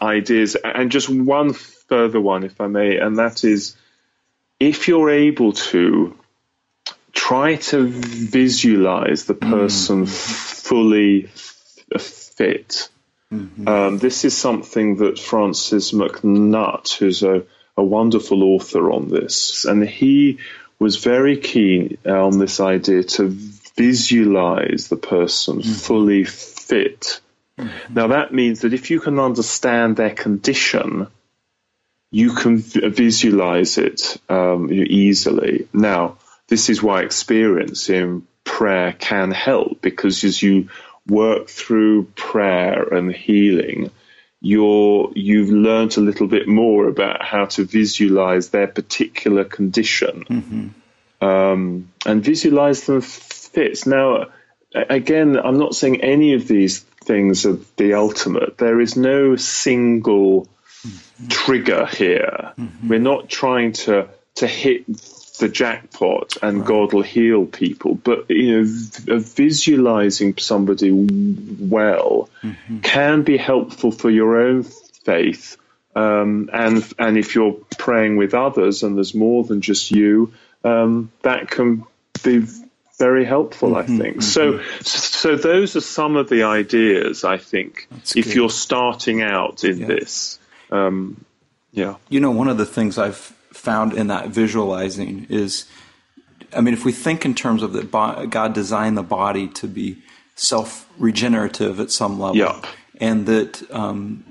ideas, 0.01 0.55
and 0.55 0.91
just 0.91 1.09
one 1.09 1.53
further 1.53 2.21
one, 2.21 2.43
if 2.43 2.61
I 2.61 2.67
may, 2.67 2.97
and 2.97 3.17
that 3.17 3.43
is, 3.43 3.75
if 4.59 4.87
you're 4.87 5.09
able 5.09 5.53
to 5.53 6.17
try 7.11 7.55
to 7.55 7.87
visualize 7.87 9.25
the 9.25 9.33
person 9.33 10.05
mm 10.05 10.47
fully 10.71 11.23
fit. 11.23 12.87
Mm-hmm. 13.33 13.67
Um, 13.67 13.97
this 13.97 14.23
is 14.23 14.37
something 14.37 14.97
that 14.97 15.19
Francis 15.19 15.91
MacNutt, 15.91 16.97
who's 16.97 17.23
a, 17.23 17.43
a 17.75 17.83
wonderful 17.83 18.41
author 18.43 18.89
on 18.89 19.09
this, 19.09 19.65
and 19.65 19.83
he 19.83 20.39
was 20.79 20.95
very 20.97 21.35
keen 21.37 21.97
on 22.05 22.39
this 22.39 22.61
idea 22.61 23.03
to 23.03 23.27
visualize 23.75 24.87
the 24.87 24.95
person 24.95 25.59
mm-hmm. 25.59 25.73
fully 25.73 26.23
fit. 26.23 27.19
Mm-hmm. 27.61 27.93
Now, 27.93 28.07
that 28.07 28.33
means 28.33 28.61
that 28.61 28.73
if 28.73 28.91
you 28.91 28.99
can 28.99 29.19
understand 29.19 29.95
their 29.95 30.13
condition, 30.13 31.07
you 32.11 32.33
can 32.33 32.57
visualize 32.57 33.77
it 33.77 34.17
um, 34.29 34.71
easily. 34.71 35.67
Now, 35.73 36.17
this 36.47 36.69
is 36.69 36.83
why 36.83 37.01
experience 37.01 37.89
in 37.89 38.27
prayer 38.43 38.93
can 38.93 39.31
help 39.31 39.81
because 39.81 40.23
as 40.23 40.41
you 40.41 40.69
work 41.07 41.47
through 41.47 42.05
prayer 42.15 42.93
and 42.93 43.13
healing, 43.13 43.91
you're 44.41 45.11
you've 45.15 45.51
learned 45.51 45.95
a 45.97 46.01
little 46.01 46.27
bit 46.27 46.47
more 46.47 46.87
about 46.87 47.23
how 47.23 47.45
to 47.45 47.63
visualize 47.63 48.49
their 48.49 48.67
particular 48.67 49.43
condition 49.43 50.25
mm-hmm. 50.25 51.25
um, 51.25 51.91
and 52.05 52.23
visualize 52.23 52.85
them 52.85 53.01
fits. 53.01 53.85
Now, 53.85 54.27
again, 54.73 55.37
I'm 55.37 55.57
not 55.57 55.75
saying 55.75 56.01
any 56.01 56.33
of 56.33 56.47
these 56.47 56.79
things 56.79 57.45
are 57.45 57.57
the 57.77 57.93
ultimate. 57.93 58.57
There 58.57 58.79
is 58.79 58.95
no 58.95 59.35
single 59.35 60.47
mm-hmm. 60.85 61.27
trigger 61.27 61.85
here. 61.85 62.53
Mm-hmm. 62.57 62.87
We're 62.87 62.99
not 62.99 63.29
trying 63.29 63.73
to 63.73 64.09
to 64.35 64.47
hit 64.47 64.85
the 65.39 65.49
jackpot 65.49 66.37
and 66.41 66.59
right. 66.59 66.67
God 66.67 66.93
will 66.93 67.01
heal 67.01 67.45
people. 67.45 67.95
But 67.95 68.29
you 68.29 68.61
know, 68.61 69.19
visualizing 69.19 70.37
somebody 70.37 70.91
well 70.91 72.29
mm-hmm. 72.41 72.79
can 72.79 73.23
be 73.23 73.37
helpful 73.37 73.91
for 73.91 74.09
your 74.09 74.39
own 74.39 74.63
faith. 74.63 75.57
Um, 75.95 76.49
and 76.53 76.87
and 76.97 77.17
if 77.17 77.35
you're 77.35 77.57
praying 77.77 78.15
with 78.15 78.33
others 78.33 78.83
and 78.83 78.95
there's 78.95 79.13
more 79.13 79.43
than 79.43 79.59
just 79.59 79.91
you, 79.91 80.33
um, 80.63 81.11
that 81.23 81.49
can 81.49 81.83
be 82.23 82.45
very 83.01 83.25
helpful. 83.25 83.71
Mm-hmm, 83.71 83.93
I 83.93 83.97
think 83.97 84.17
mm-hmm. 84.17 84.81
so. 84.81 85.21
So 85.21 85.35
those 85.35 85.75
are 85.75 85.81
some 85.81 86.15
of 86.15 86.29
the 86.29 86.43
ideas. 86.43 87.23
I 87.23 87.37
think 87.37 87.87
That's 87.89 88.15
if 88.15 88.25
good. 88.25 88.35
you're 88.35 88.49
starting 88.49 89.21
out 89.21 89.63
in 89.63 89.79
yeah. 89.79 89.87
this, 89.87 90.39
um, 90.71 91.25
yeah. 91.71 91.95
You 92.09 92.19
know, 92.19 92.31
one 92.31 92.47
of 92.47 92.57
the 92.57 92.65
things 92.65 92.97
I've 92.97 93.17
found 93.17 93.93
in 93.93 94.07
that 94.07 94.29
visualizing 94.29 95.25
is, 95.29 95.65
I 96.55 96.61
mean, 96.61 96.73
if 96.73 96.85
we 96.85 96.91
think 96.91 97.25
in 97.25 97.33
terms 97.33 97.63
of 97.63 97.73
that 97.73 97.91
God 98.29 98.53
designed 98.53 98.97
the 98.97 99.03
body 99.03 99.47
to 99.47 99.67
be 99.67 100.01
self 100.35 100.87
regenerative 100.97 101.79
at 101.79 101.91
some 101.91 102.19
level, 102.19 102.37
yeah. 102.37 102.61
and 102.99 103.25
that, 103.25 103.63
um, 103.71 104.23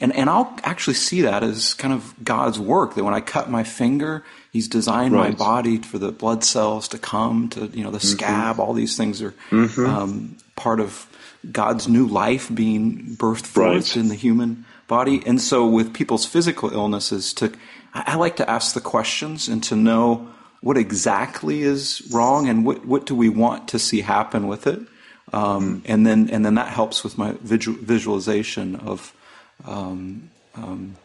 and 0.00 0.14
and 0.14 0.30
I'll 0.30 0.58
actually 0.62 0.94
see 0.94 1.22
that 1.22 1.42
as 1.42 1.74
kind 1.74 1.92
of 1.92 2.14
God's 2.24 2.58
work. 2.58 2.94
That 2.94 3.04
when 3.04 3.14
I 3.14 3.20
cut 3.20 3.50
my 3.50 3.64
finger, 3.64 4.24
He's 4.52 4.68
designed 4.68 5.14
right. 5.14 5.30
my 5.30 5.36
body 5.36 5.78
for 5.78 5.98
the 5.98 6.10
blood 6.10 6.42
cells 6.42 6.88
to 6.88 6.98
come 6.98 7.48
to 7.50 7.66
you 7.66 7.84
know 7.84 7.90
the 7.90 7.98
mm-hmm. 7.98 8.06
scab. 8.06 8.60
All 8.60 8.72
these 8.72 8.96
things 8.96 9.22
are 9.22 9.32
mm-hmm. 9.50 9.86
um, 9.86 10.36
part 10.56 10.80
of 10.80 11.06
God's 11.50 11.88
new 11.88 12.06
life 12.06 12.52
being 12.52 13.16
birthed 13.16 13.46
forth 13.46 13.56
right. 13.56 13.96
in 13.96 14.08
the 14.08 14.14
human 14.14 14.64
body. 14.88 15.22
And 15.24 15.40
so, 15.40 15.66
with 15.66 15.94
people's 15.94 16.26
physical 16.26 16.72
illnesses, 16.72 17.32
to 17.34 17.52
I, 17.94 18.16
like 18.16 18.36
to 18.36 18.48
ask 18.48 18.74
the 18.74 18.80
questions 18.80 19.48
and 19.48 19.62
to 19.64 19.76
know 19.76 20.28
what 20.60 20.76
exactly 20.76 21.62
is 21.62 22.06
wrong 22.12 22.48
and 22.48 22.66
what, 22.66 22.84
what 22.84 23.06
do 23.06 23.14
we 23.14 23.28
want 23.28 23.68
to 23.68 23.78
see 23.78 24.02
happen 24.02 24.46
with 24.46 24.66
it. 24.66 24.80
Um, 25.32 25.82
and 25.86 26.04
then 26.04 26.28
and 26.30 26.44
then 26.44 26.56
that 26.56 26.68
helps 26.68 27.04
with 27.04 27.16
my 27.16 27.32
visual, 27.40 27.78
visualization 27.80 28.76
of 28.76 29.14
um, 29.64 30.30
um, 30.56 30.96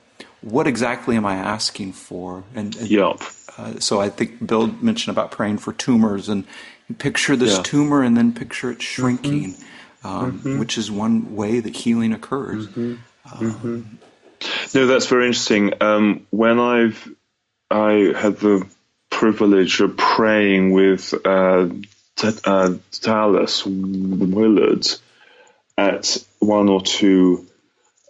what 0.46 0.68
exactly 0.68 1.16
am 1.18 1.26
I 1.26 1.36
asking 1.36 1.94
for? 1.94 2.44
And, 2.54 2.76
and 2.76 2.88
yep. 2.88 3.20
Uh, 3.58 3.80
so 3.80 4.00
I 4.00 4.10
think 4.10 4.46
Bill 4.46 4.68
mentioned 4.68 5.16
about 5.16 5.32
praying 5.32 5.58
for 5.58 5.74
tumors 5.74 6.30
and 6.30 6.46
picture 7.00 7.36
this 7.36 7.58
yeah. 7.58 7.64
tumor 7.64 8.04
and 8.04 8.16
then 8.16 8.32
picture 8.32 8.70
it 8.72 8.82
shrinking, 8.82 9.54
mm-hmm. 9.54 10.08
Um, 10.08 10.40
mm-hmm. 10.40 10.60
which 10.60 10.78
is 10.78 10.92
one 10.92 11.36
way 11.36 11.60
that 11.60 11.76
healing 11.76 12.14
occurs. 12.14 12.68
Mm-hmm. 12.68 13.46
mm-hmm. 13.46 13.82
No, 14.76 14.86
that's 14.86 15.08
very 15.08 15.26
interesting. 15.26 15.74
Um, 15.82 16.28
when 16.30 16.60
I've 16.60 17.10
I 17.72 18.14
had 18.16 18.38
the 18.38 18.68
privilege 19.10 19.80
of 19.80 19.98
praying 19.98 20.72
with 20.72 21.14
uh, 21.26 21.70
T- 22.18 22.40
uh, 22.44 22.76
Dallas 23.02 23.66
Willard 23.66 24.86
at 25.78 26.24
one 26.40 26.70
or 26.70 26.82
two 26.82 27.48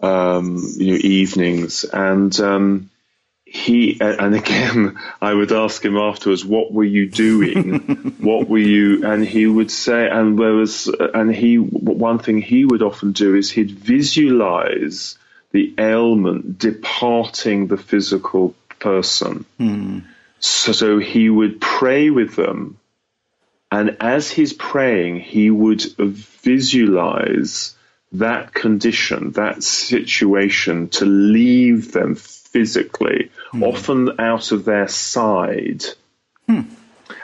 um, 0.02 0.62
you 0.78 0.94
know, 0.94 1.00
evenings, 1.02 1.84
and 1.86 2.38
um, 2.40 2.90
he 3.46 3.98
and 4.02 4.36
again 4.36 5.00
I 5.22 5.34
would 5.34 5.52
ask 5.52 5.84
him 5.84 5.98
afterwards, 5.98 6.44
"What 6.44 6.74
were 6.74 6.84
you 6.84 7.10
doing? 7.10 8.16
what 8.20 8.50
were 8.50 8.58
you?" 8.58 9.06
And 9.06 9.26
he 9.26 9.48
would 9.48 9.72
say, 9.72 10.10
and 10.10 10.38
there 10.38 10.54
was, 10.54 10.88
and 10.88 11.34
he 11.34 11.58
one 11.58 12.20
thing 12.20 12.42
he 12.42 12.66
would 12.66 12.82
often 12.82 13.12
do 13.12 13.36
is 13.36 13.52
he'd 13.52 13.72
visualize 13.72 15.18
the 15.52 15.74
ailment 15.78 16.58
departing 16.60 17.68
the 17.68 17.78
physical 17.78 18.56
person. 18.80 19.46
Mm. 19.60 20.04
So, 20.40 20.74
so 20.74 21.00
he 21.00 21.30
would 21.30 21.62
pray 21.62 22.10
with 22.10 22.36
them, 22.36 22.78
and 23.72 23.98
as 24.00 24.30
he's 24.30 24.54
praying, 24.54 25.22
he 25.22 25.50
would 25.50 25.82
visualize 25.82 27.75
that 28.20 28.54
condition, 28.54 29.32
that 29.32 29.64
situation 29.64 30.90
to 30.90 31.06
leave 31.06 31.92
them 31.92 32.16
physically, 32.16 33.32
mm. 33.52 33.64
often 33.64 34.20
out 34.20 34.52
of 34.52 34.66
their 34.66 34.88
side. 34.88 35.84
Hmm. 36.48 36.62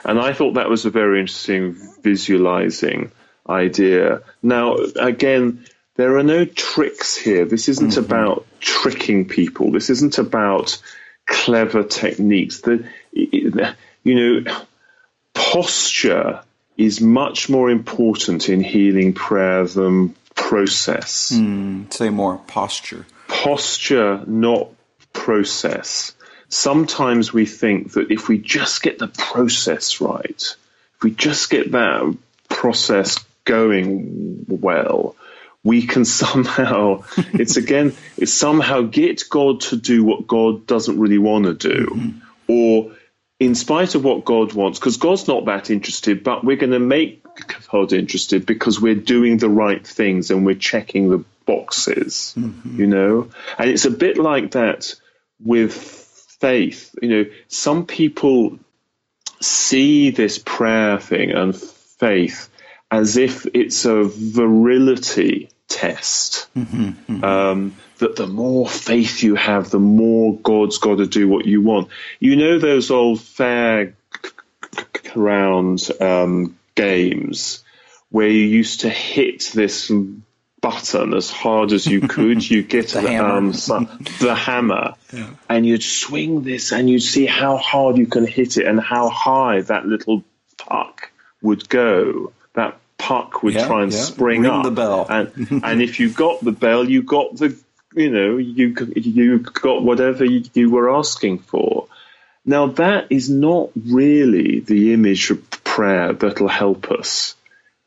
And 0.04 0.20
I 0.20 0.32
thought 0.32 0.54
that 0.54 0.68
was 0.68 0.84
a 0.84 0.90
very 0.90 1.20
interesting 1.20 1.76
visualizing 2.02 3.12
idea. 3.48 4.22
Now, 4.42 4.76
again, 4.76 5.64
there 5.96 6.16
are 6.16 6.22
no 6.22 6.44
tricks 6.44 7.16
here. 7.16 7.44
This 7.44 7.68
isn't 7.68 7.90
mm-hmm. 7.90 8.04
about 8.04 8.46
tricking 8.60 9.28
people. 9.28 9.70
This 9.70 9.90
isn't 9.90 10.18
about 10.18 10.80
clever 11.26 11.82
techniques. 11.82 12.60
The, 12.60 12.88
you 13.12 13.64
know, 14.04 14.64
posture 15.34 16.42
is 16.76 17.00
much 17.00 17.48
more 17.48 17.70
important 17.70 18.48
in 18.48 18.62
healing 18.62 19.12
prayer 19.12 19.66
than 19.66 20.14
process. 20.52 21.32
Mm, 21.32 21.90
say 21.90 22.10
more 22.10 22.36
posture. 22.36 23.06
Posture, 23.26 24.22
not 24.26 24.68
process. 25.14 26.14
Sometimes 26.50 27.32
we 27.32 27.46
think 27.46 27.92
that 27.92 28.10
if 28.10 28.28
we 28.28 28.36
just 28.36 28.82
get 28.82 28.98
the 28.98 29.08
process 29.08 30.02
right, 30.02 30.42
if 30.96 31.02
we 31.02 31.10
just 31.10 31.48
get 31.48 31.72
that 31.72 32.18
process 32.50 33.18
going 33.44 34.44
well, 34.46 35.16
we 35.64 35.86
can 35.86 36.04
somehow 36.22 37.02
it's 37.16 37.56
again 37.56 37.94
it's 38.18 38.34
somehow 38.34 38.82
get 38.82 39.22
God 39.30 39.62
to 39.62 39.76
do 39.76 40.04
what 40.04 40.26
God 40.26 40.66
doesn't 40.66 40.98
really 40.98 41.16
want 41.16 41.46
to 41.46 41.54
do 41.54 41.86
mm-hmm. 41.86 42.18
or 42.48 42.92
in 43.42 43.54
spite 43.56 43.94
of 43.94 44.04
what 44.04 44.24
God 44.24 44.52
wants 44.52 44.78
because 44.78 44.96
God's 44.96 45.26
not 45.26 45.46
that 45.46 45.70
interested 45.70 46.22
but 46.22 46.44
we're 46.44 46.56
going 46.56 46.72
to 46.72 46.78
make 46.78 47.24
God 47.70 47.92
interested 47.92 48.46
because 48.46 48.80
we're 48.80 48.94
doing 48.94 49.38
the 49.38 49.48
right 49.48 49.84
things 49.84 50.30
and 50.30 50.46
we're 50.46 50.54
checking 50.54 51.10
the 51.10 51.24
boxes 51.44 52.34
mm-hmm. 52.36 52.80
you 52.80 52.86
know? 52.86 53.28
And 53.58 53.68
it's 53.70 53.84
a 53.84 53.90
bit 53.90 54.16
like 54.16 54.52
that 54.52 54.94
with 55.40 55.74
faith 55.74 56.94
you 57.02 57.08
know? 57.08 57.30
Some 57.48 57.86
people 57.86 58.58
see 59.40 60.10
this 60.10 60.38
prayer 60.38 61.00
thing 61.00 61.32
and 61.32 61.56
faith 61.56 62.48
as 62.90 63.16
if 63.16 63.46
it's 63.54 63.84
a 63.86 64.04
virility 64.04 65.48
test. 65.72 66.48
Mm-hmm, 66.54 66.84
mm-hmm. 66.84 67.24
Um, 67.24 67.76
that 67.98 68.16
the 68.16 68.26
more 68.26 68.68
faith 68.68 69.22
you 69.22 69.36
have, 69.36 69.70
the 69.70 69.78
more 69.78 70.36
God's 70.38 70.78
got 70.78 70.98
to 70.98 71.06
do 71.06 71.28
what 71.28 71.46
you 71.46 71.62
want. 71.62 71.88
You 72.20 72.36
know 72.36 72.58
those 72.58 72.90
old 72.90 73.20
fair 73.20 73.94
ground 75.12 75.88
um, 76.00 76.58
games 76.74 77.64
where 78.10 78.28
you 78.28 78.42
used 78.42 78.80
to 78.80 78.90
hit 78.90 79.50
this 79.54 79.90
button 80.60 81.14
as 81.14 81.30
hard 81.30 81.72
as 81.72 81.86
you 81.86 82.00
could. 82.08 82.48
You 82.48 82.62
get 82.62 82.88
the, 82.88 83.02
hammer. 83.02 83.36
Um, 83.36 83.52
the 84.20 84.34
hammer, 84.34 84.94
yeah. 85.12 85.30
and 85.48 85.66
you'd 85.66 85.82
swing 85.82 86.42
this, 86.42 86.72
and 86.72 86.88
you'd 86.88 87.00
see 87.00 87.26
how 87.26 87.56
hard 87.56 87.98
you 87.98 88.06
can 88.06 88.26
hit 88.26 88.56
it, 88.56 88.66
and 88.66 88.80
how 88.80 89.08
high 89.08 89.62
that 89.62 89.86
little 89.86 90.24
puck 90.56 91.10
would 91.42 91.68
go. 91.68 92.32
Puck 93.02 93.42
would 93.42 93.54
yeah, 93.54 93.66
try 93.66 93.82
and 93.82 93.92
yeah. 93.92 93.98
spring 93.98 94.42
Ring 94.42 94.50
up. 94.50 94.64
the 94.64 94.70
bell, 94.70 95.06
and 95.10 95.32
and 95.64 95.82
if 95.82 95.98
you 95.98 96.08
got 96.08 96.40
the 96.40 96.52
bell, 96.52 96.88
you 96.88 97.02
got 97.02 97.36
the 97.36 97.58
you 97.94 98.10
know 98.10 98.36
you 98.36 98.76
you 98.94 99.40
got 99.40 99.82
whatever 99.82 100.24
you, 100.24 100.44
you 100.54 100.70
were 100.70 100.88
asking 100.88 101.38
for. 101.38 101.88
Now 102.44 102.66
that 102.66 103.08
is 103.10 103.28
not 103.28 103.70
really 103.74 104.60
the 104.60 104.92
image 104.92 105.30
of 105.30 105.50
prayer 105.64 106.12
that'll 106.12 106.46
help 106.46 106.92
us 106.92 107.34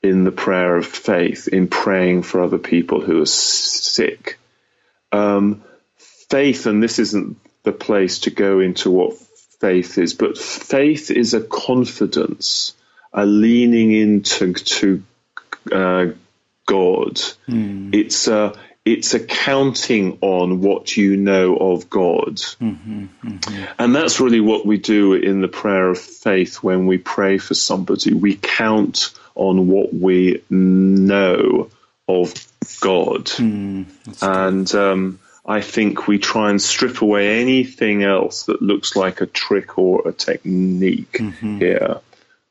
in 0.03 0.25
the 0.25 0.31
prayer 0.31 0.75
of 0.75 0.85
faith, 0.85 1.47
in 1.47 1.69
praying 1.69 2.23
for 2.23 2.43
other 2.43 2.57
people 2.57 2.99
who 2.99 3.21
are 3.21 3.25
sick. 3.25 4.37
Um, 5.13 5.63
faith, 6.29 6.65
and 6.65 6.83
this 6.83 6.99
isn't 6.99 7.37
the 7.63 7.71
place 7.71 8.19
to 8.19 8.31
go 8.31 8.59
into 8.59 8.91
what 8.91 9.17
faith 9.61 9.97
is, 9.97 10.13
but 10.13 10.37
faith 10.37 11.09
is 11.09 11.33
a 11.33 11.41
confidence, 11.41 12.75
a 13.15 13.25
leaning 13.25 13.93
into 13.93 14.53
to 14.53 15.03
uh, 15.71 16.07
God. 16.67 17.15
Mm. 17.47 17.95
It's 17.95 18.27
a 18.27 18.53
it's 18.83 19.15
a 19.15 19.19
counting 19.19 20.19
on 20.21 20.61
what 20.61 20.95
you 20.95 21.17
know 21.17 21.55
of 21.55 21.89
God. 21.89 22.35
Mm-hmm, 22.35 23.05
mm-hmm. 23.23 23.63
And 23.79 23.95
that's 23.95 24.19
really 24.19 24.41
what 24.41 24.63
we 24.63 24.77
do 24.77 25.15
in 25.15 25.41
the 25.41 25.47
prayer 25.47 25.89
of 25.89 25.97
faith 25.97 26.57
when 26.57 26.85
we 26.85 26.99
pray 26.99 27.39
for 27.39 27.55
somebody. 27.55 28.13
We 28.13 28.35
count 28.35 29.11
on 29.33 29.67
what 29.69 29.91
we 29.91 30.43
know 30.51 31.71
of 32.07 32.33
God. 32.79 33.25
Mm, 33.25 33.87
and 34.21 34.75
um, 34.75 35.19
I 35.43 35.61
think 35.61 36.07
we 36.07 36.19
try 36.19 36.51
and 36.51 36.61
strip 36.61 37.01
away 37.01 37.41
anything 37.41 38.03
else 38.03 38.43
that 38.43 38.61
looks 38.61 38.95
like 38.95 39.21
a 39.21 39.25
trick 39.25 39.79
or 39.79 40.07
a 40.07 40.13
technique 40.13 41.13
mm-hmm. 41.13 41.57
here. 41.57 42.01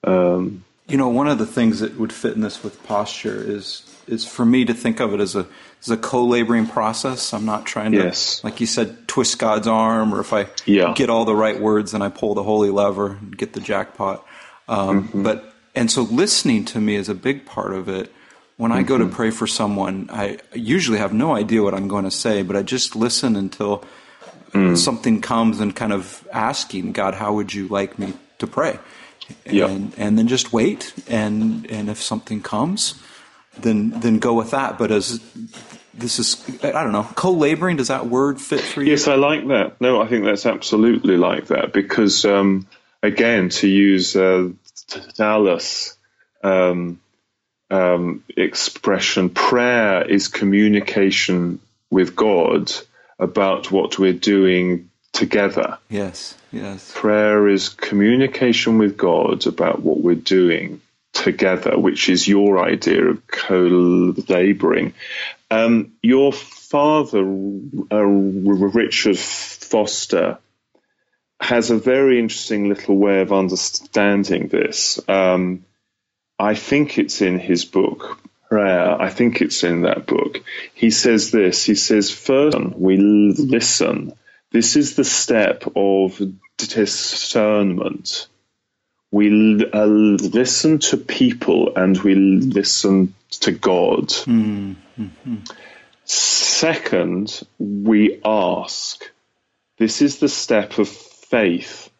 Um, 0.04 0.64
you 0.86 0.96
know, 0.96 1.08
one 1.08 1.28
of 1.28 1.38
the 1.38 1.46
things 1.46 1.80
that 1.80 1.98
would 1.98 2.12
fit 2.12 2.34
in 2.34 2.40
this 2.40 2.62
with 2.62 2.82
posture 2.84 3.42
is 3.42 3.90
is 4.06 4.26
for 4.26 4.44
me 4.44 4.66
to 4.66 4.74
think 4.74 5.00
of 5.00 5.14
it 5.14 5.20
as 5.20 5.34
a 5.34 5.46
as 5.80 5.90
a 5.90 5.96
co-laboring 5.96 6.66
process. 6.66 7.32
I'm 7.32 7.44
not 7.44 7.66
trying 7.66 7.92
to, 7.92 7.98
yes. 7.98 8.42
like 8.44 8.60
you 8.60 8.66
said, 8.66 9.08
twist 9.08 9.38
God's 9.38 9.66
arm, 9.66 10.14
or 10.14 10.20
if 10.20 10.32
I 10.32 10.46
yeah. 10.66 10.94
get 10.94 11.10
all 11.10 11.24
the 11.24 11.34
right 11.34 11.58
words 11.58 11.94
and 11.94 12.02
I 12.02 12.08
pull 12.08 12.34
the 12.34 12.42
holy 12.42 12.70
lever 12.70 13.12
and 13.12 13.36
get 13.36 13.52
the 13.52 13.60
jackpot. 13.60 14.26
Um, 14.68 15.08
mm-hmm. 15.08 15.22
But 15.22 15.54
and 15.74 15.90
so 15.90 16.02
listening 16.02 16.64
to 16.66 16.80
me 16.80 16.96
is 16.96 17.08
a 17.08 17.14
big 17.14 17.46
part 17.46 17.72
of 17.72 17.88
it. 17.88 18.12
When 18.56 18.70
I 18.70 18.78
mm-hmm. 18.78 18.86
go 18.86 18.98
to 18.98 19.04
mm-hmm. 19.04 19.14
pray 19.14 19.30
for 19.30 19.46
someone, 19.46 20.08
I 20.12 20.38
usually 20.54 20.98
have 20.98 21.12
no 21.12 21.34
idea 21.34 21.62
what 21.62 21.74
I'm 21.74 21.88
going 21.88 22.04
to 22.04 22.10
say, 22.10 22.42
but 22.42 22.56
I 22.56 22.62
just 22.62 22.94
listen 22.94 23.34
until 23.36 23.84
mm. 24.52 24.76
something 24.76 25.20
comes 25.20 25.58
and 25.58 25.74
kind 25.74 25.92
of 25.92 26.26
asking 26.32 26.92
God, 26.92 27.14
how 27.14 27.34
would 27.34 27.52
you 27.52 27.66
like 27.66 27.98
me 27.98 28.14
to 28.38 28.46
pray? 28.46 28.78
And, 29.68 29.94
and 29.96 30.18
then 30.18 30.28
just 30.28 30.52
wait. 30.52 30.92
And, 31.08 31.70
and 31.70 31.88
if 31.88 32.02
something 32.02 32.42
comes, 32.42 33.00
then, 33.58 33.90
then 34.00 34.18
go 34.18 34.34
with 34.34 34.50
that. 34.50 34.78
But 34.78 34.90
as 34.90 35.20
this 35.92 36.18
is, 36.18 36.42
I 36.62 36.70
don't 36.82 36.92
know, 36.92 37.08
co-laboring, 37.14 37.76
does 37.76 37.88
that 37.88 38.06
word 38.06 38.40
fit 38.40 38.60
for 38.60 38.82
you? 38.82 38.90
Yes, 38.90 39.08
I 39.08 39.14
like 39.14 39.46
that. 39.48 39.80
No, 39.80 40.00
I 40.00 40.08
think 40.08 40.24
that's 40.24 40.46
absolutely 40.46 41.16
like 41.16 41.46
that 41.46 41.72
because, 41.72 42.24
um, 42.24 42.66
again, 43.02 43.48
to 43.50 43.68
use 43.68 44.16
uh, 44.16 44.50
Dallas 45.16 45.96
um, 46.42 47.00
um, 47.70 48.24
expression, 48.36 49.30
prayer 49.30 50.04
is 50.04 50.28
communication 50.28 51.60
with 51.90 52.16
God 52.16 52.72
about 53.18 53.70
what 53.70 53.98
we're 53.98 54.12
doing 54.12 54.90
together. 55.14 55.78
Yes, 55.88 56.36
yes. 56.52 56.92
Prayer 56.94 57.48
is 57.48 57.70
communication 57.70 58.76
with 58.76 58.98
God 58.98 59.46
about 59.46 59.80
what 59.80 60.00
we're 60.00 60.14
doing 60.14 60.82
together, 61.14 61.78
which 61.78 62.08
is 62.10 62.28
your 62.28 62.62
idea 62.62 63.04
of 63.06 63.26
co-laboring. 63.26 64.92
Um, 65.50 65.92
your 66.02 66.32
father, 66.32 67.20
uh, 67.20 68.02
Richard 68.02 69.16
Foster, 69.16 70.38
has 71.40 71.70
a 71.70 71.78
very 71.78 72.18
interesting 72.18 72.68
little 72.68 72.96
way 72.96 73.20
of 73.20 73.32
understanding 73.32 74.48
this. 74.48 75.00
Um, 75.08 75.64
I 76.38 76.54
think 76.54 76.98
it's 76.98 77.22
in 77.22 77.38
his 77.38 77.64
book, 77.64 78.18
Prayer. 78.48 79.00
I 79.00 79.10
think 79.10 79.40
it's 79.40 79.62
in 79.62 79.82
that 79.82 80.06
book. 80.06 80.42
He 80.74 80.90
says 80.90 81.30
this 81.30 81.64
He 81.64 81.76
says, 81.76 82.10
First, 82.10 82.58
we 82.58 82.96
listen. 82.96 84.14
This 84.54 84.76
is 84.76 84.94
the 84.94 85.02
step 85.02 85.64
of 85.74 86.22
discernment. 86.58 88.28
We 89.10 89.68
uh, 89.72 89.84
listen 89.84 90.78
to 90.78 90.96
people 90.96 91.74
and 91.74 92.00
we 92.00 92.14
listen 92.14 93.14
to 93.40 93.50
God. 93.50 94.10
Mm-hmm. 94.10 95.36
Second, 96.04 97.42
we 97.58 98.20
ask. 98.24 99.10
This 99.76 100.02
is 100.02 100.20
the 100.20 100.28
step 100.28 100.78
of 100.78 100.88
faith 100.88 101.90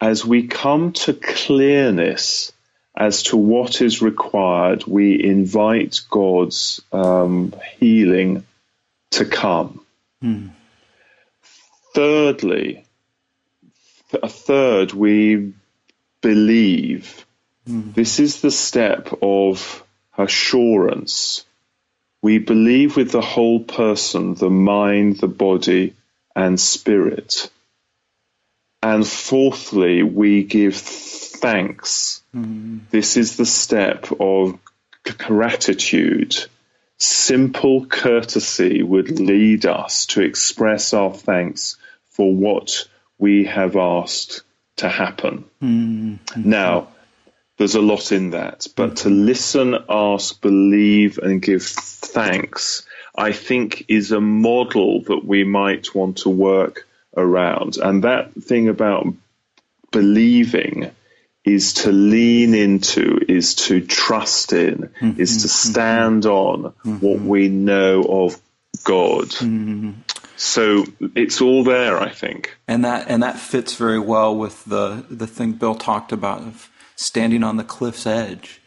as 0.00 0.24
we 0.24 0.46
come 0.46 0.92
to 0.92 1.12
clearness 1.12 2.52
as 2.96 3.24
to 3.24 3.36
what 3.36 3.82
is 3.82 4.00
required, 4.00 4.84
we 4.86 5.20
invite 5.22 6.02
God's 6.08 6.80
um, 6.92 7.52
healing 7.78 8.46
to 9.10 9.24
come. 9.24 9.84
Hmm. 10.20 10.48
Thirdly, 11.96 12.84
a 14.22 14.28
third, 14.28 14.92
we 14.92 15.54
believe. 16.20 17.24
Hmm. 17.66 17.92
This 17.92 18.20
is 18.20 18.42
the 18.42 18.50
step 18.50 19.08
of 19.22 19.82
assurance. 20.18 21.46
We 22.20 22.36
believe 22.36 22.96
with 22.96 23.12
the 23.12 23.22
whole 23.22 23.60
person, 23.60 24.34
the 24.34 24.50
mind, 24.50 25.20
the 25.20 25.26
body, 25.26 25.94
and 26.34 26.60
spirit. 26.60 27.50
And 28.82 29.08
fourthly, 29.08 30.02
we 30.02 30.44
give 30.44 30.76
thanks. 30.76 32.22
Mm. 32.34 32.80
This 32.90 33.16
is 33.16 33.38
the 33.38 33.46
step 33.46 34.08
of 34.20 34.58
gratitude. 35.02 36.36
Simple 36.98 37.86
courtesy 37.86 38.82
would 38.82 39.18
lead 39.18 39.64
us 39.64 40.04
to 40.06 40.20
express 40.20 40.92
our 40.92 41.14
thanks 41.14 41.78
for 42.16 42.34
what 42.34 42.88
we 43.18 43.44
have 43.44 43.76
asked 43.76 44.42
to 44.76 44.88
happen. 44.88 45.44
Mm. 45.62 46.18
Now, 46.36 46.88
there's 47.58 47.74
a 47.74 47.80
lot 47.80 48.12
in 48.12 48.30
that, 48.30 48.66
but 48.76 48.90
mm-hmm. 48.90 49.08
to 49.08 49.10
listen, 49.10 49.76
ask, 49.88 50.40
believe, 50.40 51.18
and 51.18 51.40
give 51.40 51.62
thanks, 51.62 52.86
I 53.14 53.32
think, 53.32 53.86
is 53.88 54.12
a 54.12 54.20
model 54.20 55.02
that 55.02 55.24
we 55.24 55.44
might 55.44 55.94
want 55.94 56.18
to 56.18 56.30
work 56.30 56.86
around. 57.16 57.78
And 57.78 58.04
that 58.04 58.34
thing 58.34 58.68
about 58.68 59.06
believing 59.90 60.90
is 61.44 61.74
to 61.74 61.92
lean 61.92 62.54
into, 62.54 63.20
is 63.28 63.54
to 63.54 63.80
trust 63.80 64.52
in, 64.52 64.90
mm-hmm, 65.00 65.20
is 65.20 65.42
to 65.42 65.48
mm-hmm. 65.48 65.70
stand 65.70 66.22
mm-hmm. 66.24 66.32
on 66.32 66.72
mm-hmm. 66.72 66.96
what 66.98 67.20
we 67.20 67.48
know 67.48 68.02
of 68.02 68.40
God. 68.84 69.32
So 70.36 70.84
it's 71.14 71.40
all 71.40 71.64
there, 71.64 71.98
I 71.98 72.10
think. 72.10 72.56
And 72.68 72.84
that 72.84 73.08
and 73.08 73.22
that 73.22 73.38
fits 73.38 73.74
very 73.74 73.98
well 73.98 74.36
with 74.36 74.64
the 74.64 75.04
the 75.10 75.26
thing 75.26 75.52
Bill 75.52 75.74
talked 75.74 76.12
about 76.12 76.42
of 76.42 76.70
standing 76.94 77.42
on 77.42 77.56
the 77.56 77.64
cliff's 77.64 78.06
edge. 78.06 78.60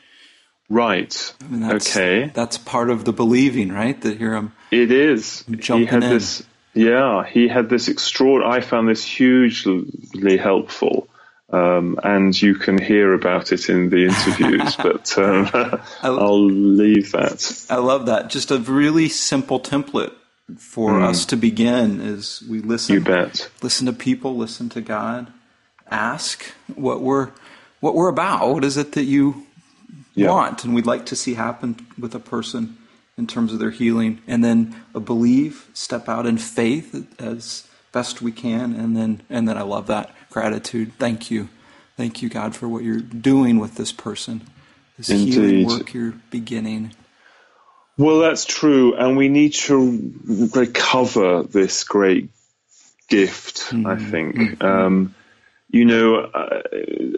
Right. 0.69 1.33
I 1.41 1.47
mean, 1.47 1.61
that's, 1.61 1.95
okay. 1.97 2.31
That's 2.33 2.59
part 2.59 2.91
of 2.91 3.03
the 3.03 3.11
believing, 3.11 3.71
right? 3.71 3.99
That 4.01 4.17
here 4.17 4.35
I'm. 4.35 4.53
It 4.71 4.91
is. 4.91 5.43
Jumping 5.49 5.87
in. 5.87 5.99
This, 6.01 6.43
yeah, 6.75 7.25
he 7.25 7.47
had 7.47 7.69
this 7.69 7.87
extraordinary. 7.87 8.57
I 8.57 8.61
found 8.61 8.87
this 8.87 9.03
hugely 9.03 10.37
helpful. 10.37 11.07
Um, 11.51 11.99
and 12.03 12.39
you 12.39 12.53
can 12.53 12.79
hear 12.79 13.15
about 13.15 13.51
it 13.51 13.69
in 13.69 13.89
the 13.89 14.05
interviews, 14.05 14.75
but 14.77 15.17
um, 15.17 15.49
I'll 16.03 16.45
leave 16.45 17.13
that. 17.13 17.65
I 17.71 17.77
love 17.77 18.05
that. 18.05 18.29
Just 18.29 18.51
a 18.51 18.59
really 18.59 19.09
simple 19.09 19.59
template 19.59 20.13
for 20.57 20.91
mm. 20.91 21.03
us 21.03 21.25
to 21.27 21.35
begin 21.35 22.01
is 22.01 22.43
we 22.49 22.59
listen. 22.59 22.95
Listen 23.61 23.85
to 23.85 23.93
people, 23.93 24.35
listen 24.35 24.69
to 24.69 24.81
God, 24.81 25.31
ask 25.89 26.43
what 26.75 27.01
we're 27.01 27.29
what 27.79 27.95
we're 27.95 28.09
about. 28.09 28.49
What 28.49 28.63
is 28.63 28.77
it 28.77 28.93
that 28.93 29.05
you 29.05 29.45
Yeah. 30.15 30.31
want 30.31 30.65
and 30.65 30.73
we'd 30.75 30.85
like 30.85 31.05
to 31.07 31.15
see 31.15 31.35
happen 31.35 31.87
with 31.97 32.13
a 32.13 32.19
person 32.19 32.77
in 33.17 33.27
terms 33.27 33.53
of 33.53 33.59
their 33.59 33.71
healing? 33.71 34.19
And 34.27 34.43
then 34.43 34.75
a 34.93 34.99
believe, 34.99 35.67
step 35.73 36.09
out 36.09 36.25
in 36.25 36.37
faith 36.37 37.05
as 37.19 37.63
best 37.91 38.21
we 38.21 38.31
can, 38.31 38.73
and 38.73 38.95
then 38.95 39.21
and 39.29 39.47
then 39.47 39.57
I 39.57 39.61
love 39.63 39.87
that 39.87 40.13
gratitude. 40.29 40.93
Thank 40.99 41.31
you, 41.31 41.49
thank 41.97 42.21
you, 42.21 42.29
God, 42.29 42.55
for 42.55 42.67
what 42.67 42.83
you're 42.83 42.99
doing 42.99 43.59
with 43.59 43.75
this 43.75 43.91
person, 43.91 44.41
this 44.97 45.07
healing 45.07 45.65
work 45.65 45.93
you're 45.93 46.13
beginning. 46.29 46.91
Well, 47.99 48.19
that's 48.19 48.45
true, 48.45 48.95
and 48.95 49.17
we 49.17 49.27
need 49.27 49.53
to 49.55 50.13
recover 50.25 51.43
this 51.43 51.83
great 51.83 52.29
gift. 53.09 53.73
I 53.85 53.97
think. 53.97 54.63
Um, 54.63 55.15
you 55.69 55.83
know, 55.83 56.15
uh, 56.21 56.61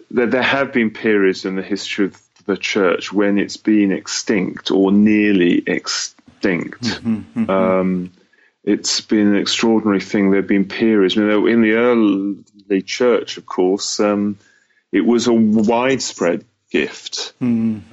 there, 0.09 0.25
there 0.25 0.41
have 0.41 0.73
been 0.73 0.89
periods 0.89 1.45
in 1.45 1.55
the 1.55 1.61
history 1.61 2.05
of 2.05 2.19
the 2.47 2.57
church 2.57 3.13
when 3.13 3.37
it's 3.37 3.57
been 3.57 3.91
extinct 3.91 4.71
or 4.71 4.91
nearly 4.91 5.63
extinct. 5.67 6.99
Um, 7.47 8.11
it's 8.63 9.01
been 9.01 9.27
an 9.27 9.35
extraordinary 9.35 10.01
thing. 10.01 10.31
There 10.31 10.41
have 10.41 10.47
been 10.49 10.67
periods. 10.67 11.15
You 11.15 11.27
know, 11.27 11.45
in 11.45 11.61
the 11.61 11.73
early 11.73 12.81
church, 12.81 13.37
of 13.37 13.45
course, 13.45 13.99
um, 13.99 14.39
it 14.91 15.01
was 15.01 15.27
a 15.27 15.33
widespread 15.33 16.43
gift. 16.71 17.33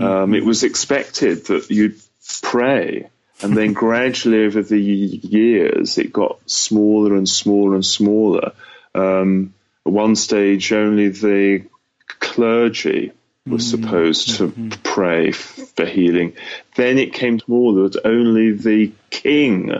Um, 0.00 0.34
it 0.34 0.44
was 0.44 0.64
expected 0.64 1.46
that 1.46 1.70
you'd 1.70 2.00
pray, 2.42 3.10
and 3.42 3.56
then 3.56 3.72
gradually 3.84 4.44
over 4.44 4.62
the 4.62 4.80
years, 4.80 5.98
it 5.98 6.12
got 6.12 6.38
smaller 6.48 7.14
and 7.14 7.28
smaller 7.28 7.74
and 7.74 7.86
smaller. 7.86 8.52
Um, 8.94 9.54
at 9.86 9.92
one 9.92 10.16
stage, 10.16 10.72
only 10.72 11.08
the 11.08 11.64
clergy 12.06 13.12
was 13.46 13.64
mm, 13.64 13.70
supposed 13.70 14.36
to 14.36 14.48
mm-hmm. 14.48 14.68
pray 14.82 15.32
for 15.32 15.86
healing. 15.86 16.34
Then 16.76 16.98
it 16.98 17.14
came 17.14 17.38
to 17.38 17.44
more 17.46 17.88
that 17.88 18.04
only 18.04 18.52
the 18.52 18.92
king 19.10 19.72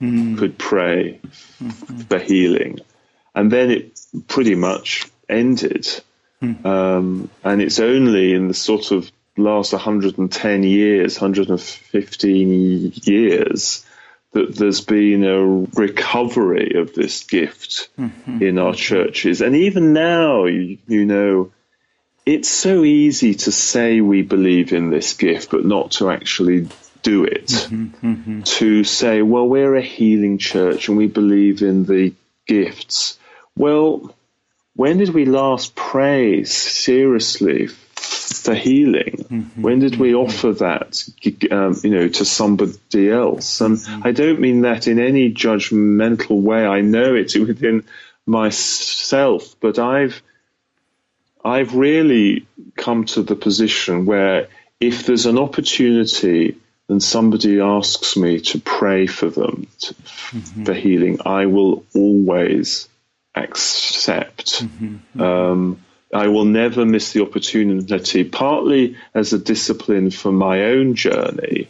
mm. 0.00 0.38
could 0.38 0.58
pray 0.58 1.20
mm-hmm. 1.24 1.98
for 2.02 2.18
healing. 2.18 2.80
And 3.34 3.50
then 3.50 3.70
it 3.70 4.00
pretty 4.28 4.54
much 4.54 5.06
ended. 5.28 5.86
Hmm. 6.40 6.66
Um, 6.66 7.30
and 7.44 7.62
it's 7.62 7.80
only 7.80 8.32
in 8.32 8.48
the 8.48 8.54
sort 8.54 8.90
of 8.90 9.10
last 9.36 9.72
110 9.72 10.62
years, 10.62 11.20
115 11.20 12.92
years, 13.04 13.84
that 14.32 14.54
there's 14.54 14.80
been 14.80 15.24
a 15.24 15.44
recovery 15.80 16.74
of 16.76 16.94
this 16.94 17.24
gift 17.24 17.88
mm-hmm. 17.98 18.42
in 18.42 18.58
our 18.58 18.74
churches. 18.74 19.40
And 19.40 19.56
even 19.56 19.92
now, 19.92 20.44
you, 20.44 20.78
you 20.86 21.06
know, 21.06 21.52
it's 22.24 22.48
so 22.48 22.84
easy 22.84 23.34
to 23.34 23.52
say 23.52 24.00
we 24.00 24.22
believe 24.22 24.72
in 24.72 24.90
this 24.90 25.14
gift, 25.14 25.50
but 25.50 25.64
not 25.64 25.92
to 25.92 26.10
actually 26.10 26.68
do 27.02 27.24
it. 27.24 27.46
Mm-hmm, 27.46 28.06
mm-hmm. 28.06 28.42
To 28.42 28.84
say, 28.84 29.22
well, 29.22 29.48
we're 29.48 29.76
a 29.76 29.82
healing 29.82 30.38
church 30.38 30.88
and 30.88 30.96
we 30.96 31.06
believe 31.06 31.62
in 31.62 31.84
the 31.84 32.14
gifts. 32.46 33.18
Well, 33.56 34.14
when 34.74 34.98
did 34.98 35.10
we 35.10 35.24
last 35.24 35.74
pray 35.74 36.44
seriously 36.44 37.68
for 38.06 38.54
healing? 38.54 39.24
When 39.62 39.80
did 39.80 39.96
we 39.96 40.14
offer 40.14 40.52
that, 40.52 41.02
um, 41.50 41.80
you 41.82 41.90
know, 41.90 42.08
to 42.08 42.24
somebody 42.24 43.10
else? 43.10 43.60
And 43.60 43.78
I 44.04 44.12
don't 44.12 44.40
mean 44.40 44.62
that 44.62 44.86
in 44.86 44.98
any 44.98 45.32
judgmental 45.32 46.40
way. 46.40 46.64
I 46.64 46.80
know 46.80 47.14
it's 47.14 47.36
within 47.36 47.84
myself, 48.24 49.56
but 49.60 49.78
I've 49.78 50.22
I've 51.44 51.74
really 51.74 52.46
come 52.76 53.04
to 53.06 53.22
the 53.22 53.36
position 53.36 54.04
where 54.06 54.48
if 54.80 55.06
there's 55.06 55.26
an 55.26 55.38
opportunity 55.38 56.56
and 56.88 57.02
somebody 57.02 57.60
asks 57.60 58.16
me 58.16 58.40
to 58.40 58.60
pray 58.60 59.06
for 59.06 59.28
them 59.30 59.66
to, 59.80 59.94
for 60.64 60.74
healing, 60.74 61.18
I 61.24 61.46
will 61.46 61.84
always 61.94 62.88
accept. 63.34 64.62
Um, 65.18 65.84
I 66.16 66.28
will 66.28 66.46
never 66.46 66.86
miss 66.86 67.12
the 67.12 67.22
opportunity, 67.22 68.24
partly 68.24 68.96
as 69.12 69.34
a 69.34 69.38
discipline 69.38 70.10
for 70.10 70.32
my 70.32 70.64
own 70.64 70.94
journey, 70.94 71.68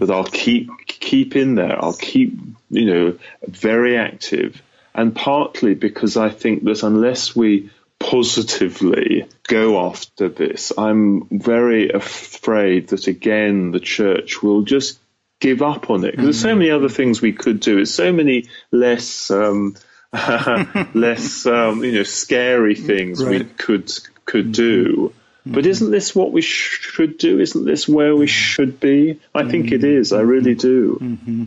that 0.00 0.10
I'll 0.10 0.24
keep 0.24 0.68
keep 0.86 1.34
in 1.34 1.54
there. 1.54 1.82
I'll 1.82 1.96
keep, 1.96 2.38
you 2.70 2.84
know, 2.84 3.18
very 3.48 3.96
active, 3.96 4.60
and 4.94 5.14
partly 5.14 5.74
because 5.74 6.18
I 6.18 6.28
think 6.28 6.64
that 6.64 6.82
unless 6.82 7.34
we 7.34 7.70
positively 7.98 9.26
go 9.48 9.86
after 9.88 10.28
this, 10.28 10.72
I'm 10.76 11.26
very 11.30 11.90
afraid 11.90 12.88
that 12.88 13.06
again 13.06 13.70
the 13.70 13.80
church 13.80 14.42
will 14.42 14.62
just 14.62 14.98
give 15.40 15.62
up 15.62 15.88
on 15.88 16.04
it. 16.04 16.10
Because 16.10 16.24
there's 16.24 16.40
so 16.40 16.54
many 16.54 16.70
other 16.70 16.90
things 16.90 17.22
we 17.22 17.32
could 17.32 17.60
do. 17.60 17.78
It's 17.78 17.94
so 17.94 18.12
many 18.12 18.48
less. 18.70 19.30
Um, 19.30 19.74
less 20.94 21.46
um, 21.46 21.84
you 21.84 21.92
know 21.92 22.02
scary 22.02 22.74
things 22.74 23.22
we 23.22 23.44
could 23.44 23.92
could 24.24 24.52
do. 24.52 25.12
But 25.48 25.64
isn't 25.64 25.92
this 25.92 26.12
what 26.12 26.32
we 26.32 26.42
should 26.42 27.18
do? 27.18 27.38
Isn't 27.38 27.64
this 27.64 27.86
where 27.86 28.16
we 28.16 28.26
should 28.26 28.80
be? 28.80 29.20
I 29.32 29.44
think 29.48 29.70
it 29.70 29.84
is. 29.84 30.12
I 30.12 30.22
really 30.22 30.56
do. 30.56 31.46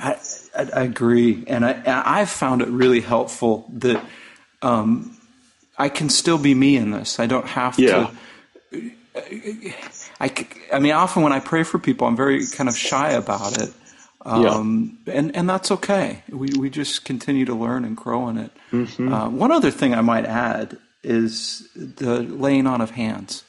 I, 0.00 0.18
I, 0.56 0.62
I 0.74 0.82
agree, 0.82 1.44
and 1.46 1.64
I 1.64 1.80
I've 1.86 2.30
found 2.30 2.62
it 2.62 2.68
really 2.68 3.00
helpful 3.00 3.70
that 3.74 4.04
um, 4.62 5.16
I 5.78 5.88
can 5.88 6.08
still 6.08 6.38
be 6.38 6.54
me 6.54 6.76
in 6.76 6.90
this. 6.90 7.20
I 7.20 7.26
don't 7.26 7.46
have 7.46 7.78
Yeah. 7.78 8.10
to. 8.74 8.90
I 10.72 10.78
mean, 10.80 10.92
often 10.92 11.22
when 11.22 11.32
I 11.32 11.40
pray 11.40 11.62
for 11.62 11.78
people, 11.78 12.06
I'm 12.06 12.16
very 12.16 12.46
kind 12.46 12.68
of 12.68 12.76
shy 12.76 13.12
about 13.12 13.60
it, 13.60 13.72
um, 14.26 14.98
and 15.06 15.34
and 15.36 15.48
that's 15.48 15.70
okay. 15.70 16.22
We 16.28 16.48
we 16.58 16.68
just 16.70 17.04
continue 17.04 17.44
to 17.46 17.54
learn 17.54 17.84
and 17.84 17.96
grow 17.96 18.28
in 18.28 18.38
it. 18.38 18.50
Uh, 18.72 19.28
one 19.28 19.52
other 19.52 19.70
thing 19.70 19.94
I 19.94 20.00
might 20.02 20.24
add 20.26 20.76
is 21.02 21.68
the 21.76 22.20
laying 22.22 22.66
on 22.66 22.80
of 22.80 22.90
hands. 22.90 23.44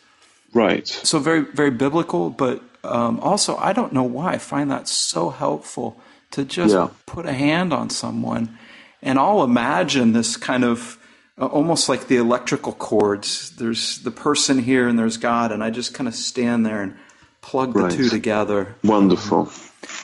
Right. 0.54 0.88
so 0.88 1.20
very 1.20 1.42
very 1.42 1.70
biblical 1.72 2.30
but 2.30 2.63
um, 2.84 3.20
also 3.20 3.58
i 3.58 3.74
don't 3.74 3.92
know 3.92 4.04
why 4.04 4.32
i 4.34 4.38
find 4.40 4.72
that 4.72 4.88
so 4.88 5.30
helpful 5.30 6.00
to 6.32 6.46
just 6.46 6.74
Yeah. 6.74 6.88
put 7.06 7.26
a 7.26 7.34
hand 7.34 7.74
on 7.74 7.90
someone 7.90 8.58
and 9.04 9.20
i'll 9.20 9.44
imagine 9.44 10.13
this 10.13 10.38
kind 10.38 10.63
of 10.63 10.98
uh, 11.38 11.46
almost 11.48 11.90
like 11.90 12.08
the 12.08 12.16
electrical 12.16 12.72
cords 12.74 13.52
there's 13.58 14.00
the 14.00 14.10
person 14.10 14.58
here 14.58 14.88
and 14.88 14.98
there's 14.98 15.18
god 15.18 15.52
and 15.52 15.62
i 15.63 15.70
just 15.70 15.94
kind 15.94 16.08
of 16.08 16.16
stand 16.16 16.66
there 16.66 16.82
and 16.82 16.96
plug 17.42 17.74
the 17.74 17.84
Right. 17.84 17.92
two 17.92 18.10
together 18.10 18.74
Wonderful. 18.84 19.52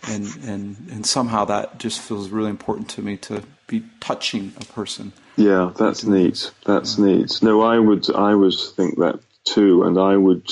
And, 0.07 0.25
and 0.43 0.75
and 0.91 1.05
somehow 1.05 1.45
that 1.45 1.77
just 1.79 2.01
feels 2.01 2.29
really 2.29 2.49
important 2.49 2.89
to 2.89 3.01
me 3.01 3.17
to 3.17 3.43
be 3.67 3.83
touching 3.99 4.53
a 4.59 4.65
person 4.65 5.13
Yeah, 5.35 5.71
that's 5.75 6.03
neat. 6.03 6.51
That's 6.65 6.97
neat. 6.97 7.39
No, 7.41 7.61
I 7.61 7.79
would 7.79 8.13
I 8.13 8.35
would 8.35 8.53
think 8.75 8.97
that 8.99 9.19
too, 9.45 9.83
and 9.83 9.97
I 9.97 10.15
would 10.15 10.51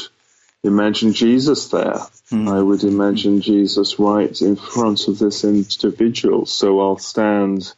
imagine 0.64 1.14
Jesus 1.14 1.70
there. 1.70 2.00
I 2.32 2.62
would 2.62 2.84
imagine 2.84 3.42
Jesus 3.42 4.00
right 4.00 4.42
in 4.42 4.56
front 4.56 5.08
of 5.10 5.20
this 5.20 5.44
individual. 5.44 6.46
So 6.46 6.80
I'll 6.80 6.98
stand 6.98 7.74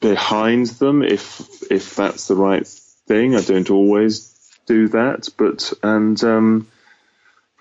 behind 0.00 0.66
them 0.66 1.02
if 1.02 1.40
if 1.70 1.96
that's 1.96 2.28
the 2.28 2.36
right 2.36 2.66
thing. 2.66 3.34
I 3.34 3.40
don't 3.40 3.70
always 3.70 4.30
do 4.66 4.88
that, 4.88 5.28
but 5.36 5.72
and 5.82 6.22
um, 6.22 6.68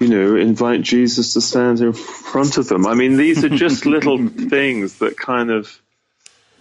you 0.03 0.09
know, 0.09 0.35
invite 0.35 0.81
Jesus 0.81 1.33
to 1.33 1.41
stand 1.41 1.79
in 1.79 1.93
front 1.93 2.57
of 2.57 2.67
them. 2.67 2.85
I 2.85 2.93
mean, 2.93 3.15
these 3.15 3.43
are 3.43 3.49
just 3.49 3.85
little 3.95 4.27
things 4.27 4.99
that 4.99 5.17
kind 5.17 5.49
of 5.49 5.79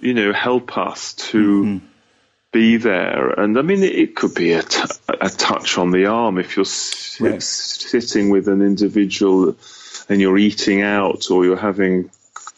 you 0.00 0.14
know 0.14 0.32
help 0.32 0.78
us 0.78 1.14
to 1.14 1.62
mm-hmm. 1.64 1.86
be 2.52 2.76
there. 2.76 3.30
And 3.30 3.58
I 3.58 3.62
mean, 3.62 3.82
it, 3.82 3.94
it 3.94 4.16
could 4.16 4.34
be 4.34 4.52
a, 4.52 4.62
t- 4.62 4.82
a 5.08 5.28
touch 5.28 5.78
on 5.78 5.90
the 5.90 6.06
arm 6.06 6.38
if 6.38 6.56
you're 6.56 6.64
s- 6.64 7.00
Right. 7.20 7.42
sitting 7.42 8.30
with 8.30 8.48
an 8.48 8.62
individual 8.62 9.54
and 10.08 10.20
you're 10.20 10.38
eating 10.38 10.80
out 10.80 11.30
or 11.30 11.44
you're 11.44 11.56
having 11.58 12.10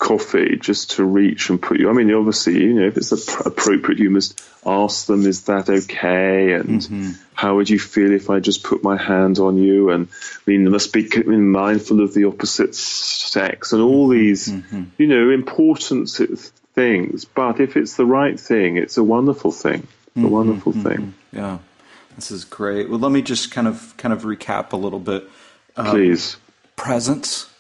coffee 0.04 0.56
just 0.60 0.92
to 0.92 1.04
reach 1.04 1.50
and 1.50 1.60
put 1.60 1.80
you. 1.80 1.88
I 1.88 1.92
mean, 1.92 2.12
obviously, 2.12 2.62
you 2.62 2.74
know, 2.74 2.86
if 2.86 2.96
it's 2.96 3.10
appropriate, 3.12 3.98
you 3.98 4.10
must 4.10 4.40
ask 4.64 5.06
them, 5.06 5.26
"Is 5.26 5.42
that 5.44 5.68
okay?" 5.68 6.52
And 6.52 6.80
mm-hmm. 6.80 7.10
how 7.32 7.56
would 7.56 7.70
you 7.70 7.78
feel 7.78 8.12
if 8.12 8.30
I 8.30 8.40
just 8.40 8.62
put 8.62 8.84
my 8.84 8.96
hand 8.96 9.38
on 9.38 9.56
you? 9.56 9.90
And 9.90 10.08
I 10.08 10.50
mean, 10.50 10.70
must 10.70 10.92
be 10.92 11.08
mindful 11.24 12.02
of 12.02 12.12
the 12.12 12.24
opposite 12.24 12.74
sex 12.74 13.72
and 13.72 13.82
all 13.82 14.08
mm-hmm. 14.08 14.18
these, 14.18 14.48
mm-hmm. 14.48 14.84
you 14.98 15.06
know, 15.06 15.30
important 15.30 16.10
things. 16.10 17.24
But 17.24 17.60
if 17.60 17.76
it's 17.76 17.96
the 17.96 18.06
right 18.06 18.38
thing, 18.38 18.76
it's 18.76 18.98
a 18.98 19.04
wonderful 19.04 19.52
thing. 19.52 19.86
A 20.16 20.28
wonderful 20.28 20.72
thing. 20.72 21.14
yeah 21.32 21.58
this 22.14 22.30
is 22.30 22.44
great 22.44 22.88
well 22.88 23.00
let 23.00 23.10
me 23.10 23.20
just 23.20 23.50
kind 23.50 23.66
of 23.66 23.92
kind 23.96 24.12
of 24.12 24.22
recap 24.22 24.72
a 24.72 24.76
little 24.76 25.00
bit 25.00 25.28
um, 25.76 25.86
Please. 25.86 26.36
presence. 26.76 27.50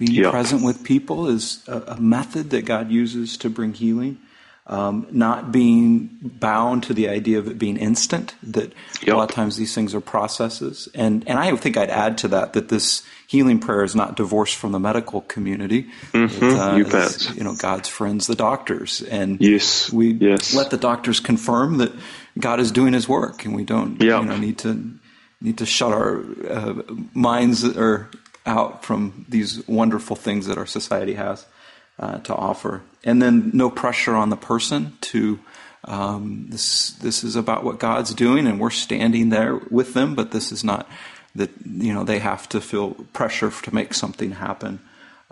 Being 0.00 0.12
Yeah. 0.24 0.30
present 0.30 0.64
with 0.64 0.82
people 0.82 1.28
is 1.28 1.62
a, 1.68 1.94
a 1.94 2.00
method 2.00 2.50
that 2.50 2.64
God 2.64 2.90
uses 2.90 3.36
to 3.38 3.48
bring 3.48 3.74
healing. 3.74 4.18
um, 4.66 5.06
not 5.10 5.50
being 5.50 6.10
bound 6.22 6.84
to 6.84 6.94
the 6.94 7.08
idea 7.08 7.38
of 7.40 7.48
it 7.48 7.58
being 7.58 7.76
instant. 7.76 8.36
That 8.44 8.72
yep. 9.02 9.14
a 9.14 9.18
lot 9.18 9.28
of 9.30 9.34
times 9.34 9.56
these 9.56 9.74
things 9.74 9.94
are 9.96 10.00
processes, 10.00 10.88
and 10.94 11.26
and 11.26 11.40
I 11.40 11.56
think 11.56 11.76
I'd 11.76 11.90
add 11.90 12.18
to 12.18 12.28
that 12.28 12.52
that 12.52 12.68
this 12.68 13.02
healing 13.26 13.58
prayer 13.58 13.82
is 13.82 13.96
not 13.96 14.16
divorced 14.16 14.54
from 14.54 14.70
the 14.70 14.78
medical 14.78 15.22
community. 15.22 15.90
Mm-hmm. 16.12 16.44
It, 16.44 16.58
uh, 16.60 16.76
you 16.76 16.84
bet. 16.84 17.34
You 17.34 17.42
know, 17.42 17.56
God's 17.56 17.88
friends, 17.88 18.28
the 18.28 18.36
doctors, 18.36 19.02
and 19.02 19.40
yes, 19.40 19.90
we 19.92 20.12
yes. 20.12 20.54
let 20.54 20.70
the 20.70 20.76
doctors 20.78 21.18
confirm 21.18 21.78
that 21.78 21.92
God 22.38 22.60
is 22.60 22.70
doing 22.70 22.92
His 22.92 23.08
work, 23.08 23.44
and 23.44 23.56
we 23.56 23.64
don't 23.64 24.00
yep. 24.00 24.22
you 24.22 24.28
know 24.28 24.36
need 24.36 24.58
to 24.58 24.92
need 25.40 25.58
to 25.58 25.66
shut 25.66 25.90
our 25.92 26.22
uh, 26.48 26.74
minds 27.12 27.64
or 27.64 28.08
out 28.50 28.84
from 28.84 29.24
these 29.28 29.66
wonderful 29.68 30.16
things 30.16 30.46
that 30.46 30.58
our 30.58 30.66
society 30.66 31.14
has 31.14 31.46
uh, 31.98 32.18
to 32.18 32.34
offer. 32.34 32.82
And 33.04 33.22
then 33.22 33.50
no 33.54 33.70
pressure 33.70 34.14
on 34.14 34.30
the 34.30 34.36
person 34.36 34.96
to 35.12 35.38
um, 35.84 36.46
this. 36.50 36.90
This 36.90 37.24
is 37.24 37.36
about 37.36 37.64
what 37.64 37.78
God's 37.78 38.12
doing, 38.12 38.46
and 38.46 38.60
we're 38.60 38.70
standing 38.70 39.30
there 39.30 39.56
with 39.70 39.94
them. 39.94 40.14
But 40.14 40.30
this 40.32 40.52
is 40.52 40.62
not 40.62 40.88
that 41.34 41.50
you 41.64 41.94
know 41.94 42.04
they 42.04 42.18
have 42.18 42.48
to 42.50 42.60
feel 42.60 42.90
pressure 43.12 43.50
to 43.50 43.74
make 43.74 43.94
something 43.94 44.32
happen. 44.32 44.80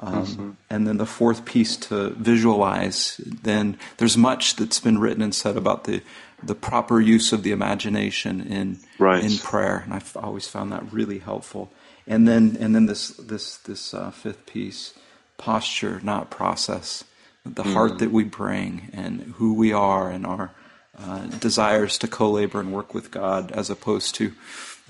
Um, 0.00 0.26
mm-hmm. 0.26 0.50
And 0.70 0.86
then 0.86 0.96
the 0.96 1.06
fourth 1.06 1.44
piece 1.44 1.76
to 1.88 2.10
visualize. 2.10 3.20
Then 3.26 3.78
there's 3.98 4.16
much 4.16 4.56
that's 4.56 4.80
been 4.80 4.98
written 4.98 5.22
and 5.22 5.34
said 5.34 5.56
about 5.56 5.84
the 5.84 6.02
the 6.42 6.54
proper 6.54 7.00
use 7.00 7.32
of 7.32 7.42
the 7.42 7.50
imagination 7.50 8.40
in 8.40 8.78
right. 8.98 9.22
in 9.22 9.38
prayer, 9.38 9.82
and 9.84 9.92
I've 9.92 10.16
always 10.16 10.46
found 10.46 10.72
that 10.72 10.92
really 10.92 11.18
helpful. 11.18 11.70
And 12.09 12.26
then 12.26 12.56
and 12.59 12.74
then 12.74 12.86
this 12.86 13.11
this 13.11 13.59
this 13.59 13.94
uh, 13.94 14.11
fifth 14.11 14.46
piece, 14.46 14.94
posture, 15.36 16.00
not 16.02 16.30
process, 16.30 17.04
the 17.44 17.62
mm. 17.62 17.72
heart 17.72 17.98
that 17.98 18.11
we 18.11 18.24
bring 18.24 18.88
and 18.92 19.34
who 19.36 19.54
we 19.54 19.72
are 19.72 20.11
and 20.11 20.26
our 20.26 20.50
uh, 20.98 21.26
desires 21.26 21.98
to 21.98 22.09
co-labor 22.09 22.61
and 22.61 22.72
work 22.72 22.94
with 22.94 23.11
God, 23.11 23.52
as 23.52 23.70
opposed 23.70 24.14
to 24.16 24.32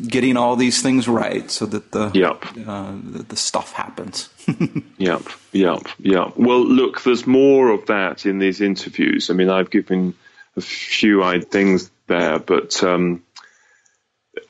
getting 0.00 0.36
all 0.36 0.56
these 0.56 0.80
things 0.80 1.08
right 1.08 1.50
so 1.50 1.66
that 1.66 1.90
the 1.90 2.10
yep. 2.14 2.44
uh, 2.66 2.92
the, 3.02 3.24
the, 3.24 3.36
stuff 3.36 3.72
happens. 3.72 4.28
yep, 4.98 5.22
yep, 5.52 5.82
yep. 5.98 6.32
Well, 6.36 6.64
look, 6.64 7.02
there's 7.02 7.26
more 7.26 7.70
of 7.70 7.86
that 7.86 8.24
in 8.24 8.38
these 8.38 8.60
interviews. 8.60 9.28
I 9.28 9.34
mean, 9.34 9.50
I've 9.50 9.70
given 9.70 10.14
a 10.56 10.60
few 10.60 11.40
things 11.42 11.90
there, 12.06 12.38
but 12.38 12.82
um, 12.82 13.22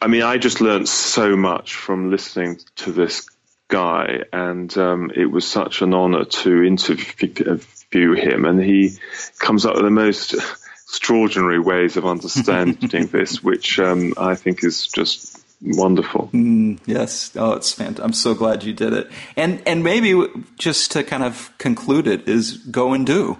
I 0.01 0.07
mean, 0.07 0.23
I 0.23 0.39
just 0.39 0.61
learned 0.61 0.89
so 0.89 1.37
much 1.37 1.75
from 1.75 2.11
listening 2.11 2.61
to 2.77 2.93
this 2.93 3.29
guy, 3.69 4.25
and 4.33 4.77
um, 4.79 5.11
it 5.15 5.27
was 5.27 5.47
such 5.47 5.83
an 5.83 5.95
honor 5.95 6.25
to 6.25 6.63
interview 6.63 8.15
him. 8.15 8.45
And 8.45 8.63
he 8.63 8.99
comes 9.39 9.67
up 9.67 9.75
with 9.75 9.85
the 9.85 9.91
most 9.91 10.35
extraordinary 10.35 11.61
ways 11.61 11.97
of 11.97 12.07
understanding 12.07 13.07
this, 13.13 13.43
which 13.43 13.79
um, 13.79 14.15
I 14.17 14.35
think 14.35 14.65
is 14.65 14.87
just 14.87 15.45
wonderful. 15.61 16.31
Mm, 16.33 16.79
yes, 16.87 17.33
oh, 17.37 17.53
it's 17.53 17.73
fantastic. 17.73 18.05
I'm 18.05 18.13
so 18.13 18.35
glad 18.35 18.65
you 18.65 18.73
did 18.73 18.93
it. 18.93 19.11
And 19.37 19.63
and 19.67 19.85
maybe 19.85 20.27
just 20.57 20.93
to 20.93 21.05
kind 21.05 21.23
of 21.23 21.53
conclude 21.59 22.07
it 22.07 22.29
is 22.29 22.57
go 22.57 22.93
and 22.93 23.07
do. 23.07 23.39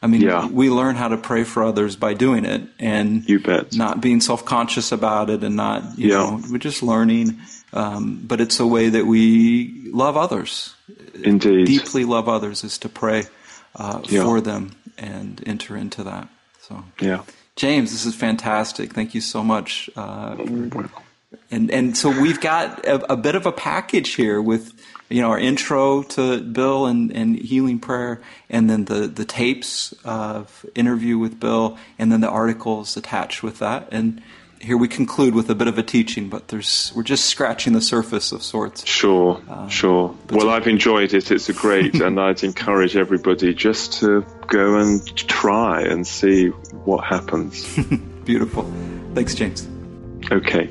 I 0.00 0.06
mean, 0.06 0.20
yeah. 0.20 0.46
we 0.46 0.70
learn 0.70 0.94
how 0.94 1.08
to 1.08 1.16
pray 1.16 1.42
for 1.44 1.64
others 1.64 1.96
by 1.96 2.14
doing 2.14 2.44
it, 2.44 2.62
and 2.78 3.28
you 3.28 3.40
bet. 3.40 3.74
not 3.74 4.00
being 4.00 4.20
self 4.20 4.44
conscious 4.44 4.92
about 4.92 5.28
it, 5.28 5.42
and 5.42 5.56
not 5.56 5.98
you 5.98 6.10
yeah. 6.10 6.18
know 6.18 6.42
we're 6.50 6.58
just 6.58 6.82
learning. 6.82 7.40
Um, 7.72 8.22
but 8.24 8.40
it's 8.40 8.60
a 8.60 8.66
way 8.66 8.88
that 8.88 9.06
we 9.06 9.90
love 9.92 10.16
others. 10.16 10.74
Indeed, 11.22 11.66
deeply 11.66 12.04
love 12.04 12.28
others 12.28 12.64
is 12.64 12.78
to 12.78 12.88
pray 12.88 13.24
uh, 13.74 14.00
yeah. 14.04 14.22
for 14.22 14.40
them 14.40 14.76
and 14.96 15.42
enter 15.46 15.76
into 15.76 16.04
that. 16.04 16.28
So 16.60 16.84
yeah, 17.00 17.24
James, 17.56 17.90
this 17.90 18.06
is 18.06 18.14
fantastic. 18.14 18.92
Thank 18.92 19.14
you 19.14 19.20
so 19.20 19.42
much. 19.42 19.90
Uh, 19.96 20.36
and 21.50 21.70
and 21.72 21.96
so 21.96 22.08
we've 22.08 22.40
got 22.40 22.86
a, 22.86 23.12
a 23.12 23.16
bit 23.16 23.34
of 23.34 23.46
a 23.46 23.52
package 23.52 24.14
here 24.14 24.40
with 24.40 24.72
you 25.08 25.22
know, 25.22 25.30
our 25.30 25.38
intro 25.38 26.02
to 26.02 26.40
Bill 26.40 26.86
and, 26.86 27.10
and 27.12 27.36
healing 27.36 27.78
prayer, 27.78 28.20
and 28.50 28.68
then 28.68 28.84
the, 28.84 29.06
the 29.06 29.24
tapes 29.24 29.94
of 30.04 30.66
interview 30.74 31.18
with 31.18 31.40
Bill, 31.40 31.78
and 31.98 32.12
then 32.12 32.20
the 32.20 32.28
articles 32.28 32.96
attached 32.96 33.42
with 33.42 33.58
that. 33.58 33.88
And 33.90 34.22
here 34.60 34.76
we 34.76 34.88
conclude 34.88 35.34
with 35.34 35.48
a 35.50 35.54
bit 35.54 35.68
of 35.68 35.78
a 35.78 35.82
teaching, 35.82 36.28
but 36.28 36.48
there's 36.48 36.92
we're 36.94 37.02
just 37.02 37.26
scratching 37.26 37.72
the 37.72 37.80
surface 37.80 38.32
of 38.32 38.42
sorts. 38.42 38.86
Sure, 38.86 39.40
uh, 39.48 39.68
sure. 39.68 40.14
Well, 40.30 40.50
I've 40.50 40.66
enjoyed 40.66 41.14
it. 41.14 41.30
It's 41.30 41.48
a 41.48 41.52
great, 41.52 41.94
and 42.02 42.20
I'd 42.20 42.42
encourage 42.42 42.96
everybody 42.96 43.54
just 43.54 43.94
to 44.00 44.24
go 44.46 44.76
and 44.76 45.16
try 45.16 45.82
and 45.82 46.06
see 46.06 46.48
what 46.48 47.04
happens. 47.04 47.76
Beautiful. 48.24 48.70
Thanks, 49.14 49.34
James. 49.34 49.68
Okay. 50.30 50.68